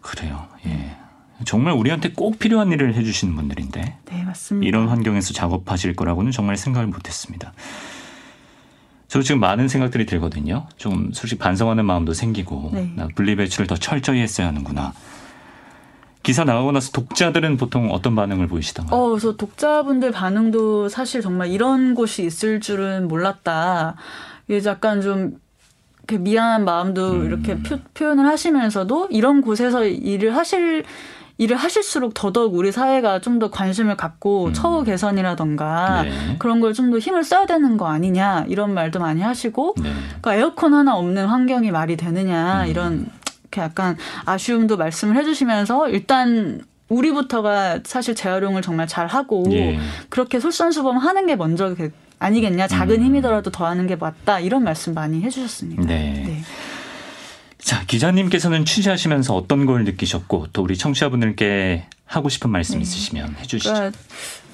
그래요. 0.00 0.46
예. 0.66 0.96
정말 1.44 1.74
우리한테 1.74 2.12
꼭 2.12 2.38
필요한 2.38 2.72
일을 2.72 2.94
해주시는 2.94 3.34
분들인데. 3.34 3.96
네, 4.04 4.22
맞습니다. 4.24 4.66
이런 4.66 4.88
환경에서 4.88 5.32
작업하실 5.32 5.94
거라고는 5.96 6.32
정말 6.32 6.56
생각을 6.56 6.86
못했습니다. 6.88 7.52
저 9.10 9.20
지금 9.22 9.40
많은 9.40 9.66
생각들이 9.66 10.06
들거든요. 10.06 10.66
좀 10.76 11.10
솔직히 11.12 11.40
반성하는 11.40 11.84
마음도 11.84 12.12
생기고 12.12 12.70
네. 12.72 12.94
분리 13.16 13.34
배출을 13.34 13.66
더 13.66 13.74
철저히 13.74 14.20
했어야 14.20 14.46
하는구나. 14.46 14.92
기사 16.22 16.44
나오고 16.44 16.70
나서 16.70 16.92
독자들은 16.92 17.56
보통 17.56 17.90
어떤 17.90 18.14
반응을 18.14 18.46
보이시던가요? 18.46 18.96
어, 18.96 19.08
그래서 19.08 19.36
독자분들 19.36 20.12
반응도 20.12 20.88
사실 20.88 21.22
정말 21.22 21.48
이런 21.48 21.96
곳이 21.96 22.24
있을 22.24 22.60
줄은 22.60 23.08
몰랐다. 23.08 23.96
이게 24.46 24.64
약간 24.68 25.00
좀 25.00 25.40
미안한 26.08 26.64
마음도 26.64 27.10
음. 27.10 27.26
이렇게 27.26 27.58
표, 27.58 27.78
현을 27.96 28.24
하시면서도 28.26 29.08
이런 29.10 29.40
곳에서 29.40 29.86
일을 29.86 30.36
하실 30.36 30.84
일을 31.40 31.56
하실수록 31.56 32.12
더더욱 32.14 32.54
우리 32.54 32.70
사회가 32.70 33.20
좀 33.20 33.38
더 33.40 33.50
관심을 33.50 33.96
갖고 33.96 34.46
음. 34.48 34.52
처우 34.52 34.84
개선이라던가 34.84 36.02
네. 36.02 36.36
그런 36.38 36.60
걸 36.60 36.74
좀 36.74 36.90
더 36.90 36.98
힘을 36.98 37.24
써야 37.24 37.46
되는 37.46 37.76
거 37.78 37.86
아니냐 37.88 38.44
이런 38.48 38.74
말도 38.74 39.00
많이 39.00 39.22
하시고 39.22 39.74
네. 39.82 39.90
그러니까 40.20 40.34
에어컨 40.34 40.74
하나 40.74 40.96
없는 40.96 41.26
환경이 41.26 41.70
말이 41.70 41.96
되느냐 41.96 42.64
음. 42.64 42.68
이런 42.68 43.06
이렇게 43.42 43.62
약간 43.62 43.96
아쉬움도 44.26 44.76
말씀을 44.76 45.16
해주시면서 45.16 45.88
일단 45.88 46.60
우리부터가 46.88 47.80
사실 47.84 48.14
재활용을 48.14 48.62
정말 48.62 48.86
잘 48.86 49.06
하고 49.06 49.44
예. 49.52 49.78
그렇게 50.08 50.40
솔선수범 50.40 50.98
하는 50.98 51.26
게 51.26 51.36
먼저 51.36 51.74
아니겠냐 52.18 52.66
작은 52.66 52.96
음. 52.96 53.04
힘이더라도 53.06 53.50
더하는 53.50 53.86
게 53.86 53.96
맞다 53.96 54.40
이런 54.40 54.62
말씀 54.64 54.92
많이 54.92 55.22
해주셨습니다. 55.22 55.84
네. 55.84 56.29
네. 57.60 57.64
자 57.64 57.84
기자님께서는 57.86 58.64
취재하시면서 58.64 59.34
어떤 59.36 59.66
걸 59.66 59.84
느끼셨고 59.84 60.48
또 60.52 60.62
우리 60.62 60.76
청취자분들께 60.76 61.86
하고 62.06 62.28
싶은 62.28 62.50
말씀 62.50 62.76
네. 62.76 62.82
있으시면 62.82 63.36
해 63.36 63.42
주시죠. 63.44 63.72
그러니까 63.72 63.98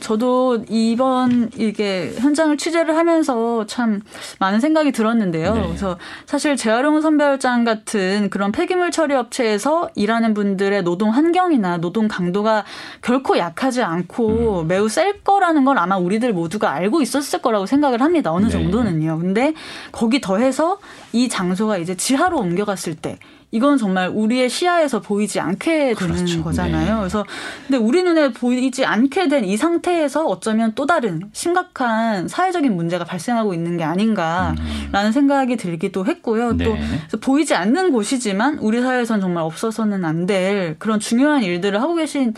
저도 0.01 0.65
이번 0.69 1.51
이게 1.57 2.13
현장을 2.17 2.57
취재를 2.57 2.97
하면서 2.97 3.67
참 3.67 4.03
많은 4.39 4.61
생각이 4.61 4.93
들었는데요. 4.93 5.55
네. 5.55 5.63
그래서 5.67 5.99
사실 6.27 6.57
재활용 6.57 7.01
선별장 7.01 7.65
같은 7.65 8.31
그런 8.31 8.53
폐기물 8.53 8.91
처리 8.91 9.15
업체에서 9.15 9.89
일하는 9.95 10.35
분들의 10.35 10.83
노동 10.83 11.11
환경이나 11.11 11.79
노동 11.79 12.09
강도가 12.09 12.65
결코 13.03 13.39
약하지 13.39 13.83
않고 13.83 14.63
음. 14.63 14.69
매우 14.69 14.89
셀 14.89 15.23
거라는 15.23 15.65
걸 15.65 15.79
아마 15.79 15.97
우리들 15.97 16.33
모두가 16.33 16.73
알고 16.73 17.03
있었을 17.03 17.41
거라고 17.41 17.67
생각을 17.67 18.03
합니다. 18.03 18.33
어느 18.33 18.47
네. 18.47 18.51
정도는요. 18.51 19.19
근데 19.19 19.55
거기 19.93 20.21
더해서 20.21 20.79
이 21.13 21.29
장소가 21.29 21.79
이제 21.79 21.97
지하로 21.97 22.39
옮겨갔을 22.39 22.95
때 22.95 23.19
이건 23.57 23.79
정말 23.79 24.09
우리의 24.13 24.49
시야에서 24.51 25.01
보이지 25.01 25.41
않게 25.41 25.95
되는 25.95 26.15
그렇죠. 26.15 26.43
거잖아요. 26.45 26.95
네. 26.95 26.99
그래서 27.01 27.25
근데 27.67 27.79
우리 27.79 28.03
눈에 28.03 28.33
보이지 28.33 28.85
않게 28.85 29.29
된 29.29 29.45
이 29.47 29.57
상태에서 29.57 30.25
어쩌면 30.27 30.73
또 30.75 30.87
다른 30.87 31.23
심각한 31.33 32.29
사회적인 32.29 32.75
문제가 32.77 33.05
발생하고 33.05 33.55
있는 33.55 33.77
게 33.77 33.85
아닌가라는 33.85 34.57
음. 34.93 35.13
생각이 35.13 35.57
들기도 35.57 36.05
했고요. 36.05 36.53
네. 36.57 36.65
또 37.11 37.21
보이지 37.21 37.55
않는 37.55 37.93
곳이지만 37.93 38.59
우리 38.59 38.81
사회에선 38.83 39.21
정말 39.21 39.45
없어서는 39.45 40.05
안 40.05 40.27
될 40.27 40.77
그런 40.81 40.99
중요한 40.99 41.43
일들을 41.45 41.81
하고 41.81 41.95
계신 41.95 42.35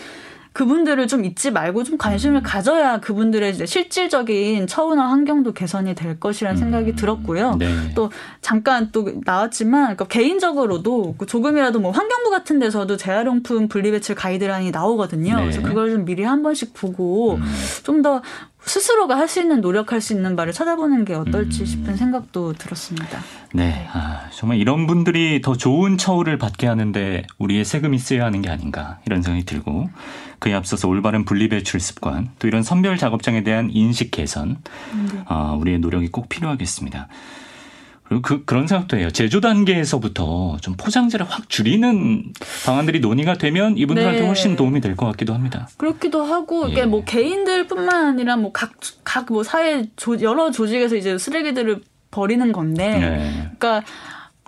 그분들을 0.53 1.07
좀 1.07 1.25
잊지 1.25 1.51
말고 1.51 1.85
좀 1.85 1.99
관심을 1.99 2.41
음. 2.41 2.43
가져야 2.43 3.01
그분들의 3.01 3.51
이제 3.53 3.67
실질적인 3.67 4.67
처우나 4.67 5.09
환경도 5.09 5.53
개선이 5.53 5.95
될 5.95 6.19
것이라는 6.19 6.57
음. 6.57 6.59
생각이 6.59 6.97
들었고요. 6.97 7.57
네. 7.57 7.93
또 7.95 8.11
잠깐 8.41 8.91
또 8.93 9.13
나왔지만 9.25 9.97
그러니까 9.97 10.07
개인적으로도 10.07 11.15
그 11.19 11.27
조금이라도 11.27 11.81
뭐 11.81 11.91
환경부 11.91 12.31
같은 12.31 12.59
데서도 12.59 12.97
재활용품 12.97 13.69
분리배출 13.69 14.15
가이드라인이 14.15 14.71
나오거든요. 14.71 15.37
네. 15.37 15.43
그래서 15.43 15.63
그걸 15.63 15.91
좀 15.91 16.05
미리 16.05 16.25
한 16.25 16.43
번씩 16.43 16.75
보고 16.75 17.35
음. 17.35 17.43
좀더 17.85 18.23
스스로가 18.69 19.17
할 19.17 19.29
수 19.29 19.41
있는 19.41 19.61
노력할 19.61 20.01
수 20.01 20.15
있는 20.15 20.37
바를 20.37 20.53
찾아보는 20.53 21.05
게 21.05 21.15
어떨지 21.15 21.61
음. 21.61 21.67
싶은 21.67 21.97
생각도 21.97 22.55
들었습니다. 22.55 23.21
네, 23.53 23.87
아, 23.93 24.29
정말 24.31 24.59
이런 24.59 24.87
분들이 24.87 25.41
더 25.43 25.55
좋은 25.57 25.99
처우를 25.99 26.39
받게 26.39 26.67
하는데 26.67 27.25
우리의 27.39 27.65
세금이 27.65 27.99
쓰여야 27.99 28.25
하는 28.25 28.43
게 28.43 28.49
아닌가 28.51 28.99
이런 29.07 29.23
생각이 29.23 29.45
들고 29.45 29.91
그에 30.39 30.55
앞서서 30.55 30.89
올바른 30.89 31.25
분리배출 31.25 31.81
습관 31.81 32.31
또 32.39 32.49
이런 32.49 32.63
선별 32.63 32.97
작업장에 32.97 33.43
대한 33.43 33.71
인식 33.73 34.11
개선 34.11 34.59
네. 35.13 35.25
어, 35.29 35.57
우리의 35.61 35.79
노력이 35.79 36.09
꼭 36.09 36.29
필요하겠습니다. 36.29 37.09
그리고 38.09 38.23
그, 38.23 38.45
그런 38.45 38.67
생각도 38.67 38.97
해요. 38.97 39.11
제조 39.11 39.41
단계에서부터 39.41 40.57
좀 40.61 40.75
포장재를 40.77 41.27
확 41.29 41.49
줄이는 41.51 42.33
방안들이 42.65 43.01
논의가 43.01 43.35
되면 43.35 43.77
이분들한테 43.77 44.21
네. 44.21 44.27
훨씬 44.27 44.57
도움이 44.57 44.81
될 44.81 44.97
것 44.97 45.07
같기도 45.07 45.35
합니다. 45.35 45.69
그렇기도 45.77 46.23
하고, 46.25 46.67
예. 46.69 46.73
이게 46.73 46.87
뭐 46.87 47.05
개인들뿐만 47.05 48.07
아니라 48.07 48.37
뭐 48.37 48.51
각, 48.53 48.73
각 49.05 49.31
뭐 49.31 49.43
사회 49.43 49.85
조, 49.97 50.21
여러 50.23 50.51
조직에서 50.51 50.97
이제 50.97 51.19
쓰레기들을 51.19 51.83
버리는 52.11 52.51
건데, 52.53 52.99
네. 52.99 53.51
그러니까 53.59 53.85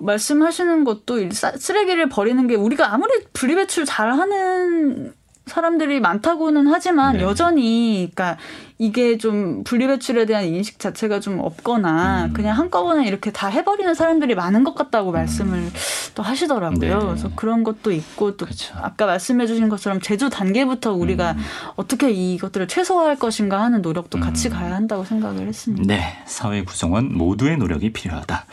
말씀하시는 0.01 0.85
것도 0.85 1.29
쓰레기를 1.31 2.09
버리는 2.09 2.47
게 2.47 2.55
우리가 2.55 2.95
아무리 2.95 3.13
분리배출 3.35 3.85
잘하는 3.85 5.13
사람들이 5.51 6.01
많다고는 6.01 6.69
하지만 6.69 7.19
네. 7.19 7.23
여전히 7.23 8.11
그러니까 8.15 8.41
이게 8.79 9.19
좀 9.19 9.63
분리배출에 9.65 10.25
대한 10.25 10.45
인식 10.45 10.79
자체가 10.79 11.21
좀 11.21 11.41
없거나 11.41 12.27
음. 12.27 12.33
그냥 12.33 12.57
한꺼번에 12.57 13.07
이렇게 13.07 13.31
다 13.31 13.49
해버리는 13.49 13.93
사람들이 13.93 14.35
많은 14.35 14.65
것 14.65 14.75
같다고 14.75 15.11
음. 15.11 15.15
말씀을 15.15 15.69
또 16.15 16.23
하시더라고요. 16.23 16.99
네. 16.99 17.07
그래서 17.07 17.31
그런 17.35 17.63
것도 17.63 17.93
있고 17.93 18.37
또 18.37 18.47
그쵸. 18.47 18.75
아까 18.81 19.07
말씀해주신 19.07 19.69
것처럼 19.69 20.01
제조 20.01 20.31
단계부터 20.31 20.95
우리가 20.95 21.33
음. 21.33 21.39
어떻게 21.77 22.11
이것들을 22.11 22.69
최소화할 22.69 23.17
것인가 23.17 23.61
하는 23.61 23.83
노력도 23.83 24.19
음. 24.19 24.21
같이 24.21 24.49
가야 24.49 24.75
한다고 24.75 25.05
생각을 25.05 25.47
했습니다. 25.47 25.85
네, 25.87 26.23
사회 26.25 26.63
구성원 26.63 27.13
모두의 27.17 27.59
노력이 27.59 27.93
필요하다. 27.93 28.47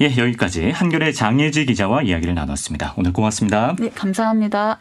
예, 0.00 0.16
여기까지 0.16 0.70
한결의 0.70 1.12
장예지 1.12 1.66
기자와 1.66 2.02
이야기를 2.02 2.34
나눴습니다. 2.34 2.94
오늘 2.96 3.12
고맙습니다. 3.12 3.76
네, 3.78 3.90
감사합니다. 3.90 4.80